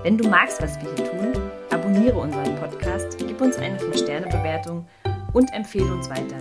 Wenn 0.03 0.19
du 0.19 0.29
magst, 0.29 0.61
was 0.61 0.77
wir 0.81 0.93
hier 0.95 1.11
tun, 1.11 1.33
abonniere 1.71 2.19
unseren 2.19 2.57
Podcast, 2.57 3.17
gib 3.19 3.41
uns 3.41 3.57
eine 3.57 3.79
5-Sterne-Bewertung 3.79 4.87
und 5.33 5.53
empfehle 5.53 5.93
uns 5.93 6.11
weiter. 6.11 6.41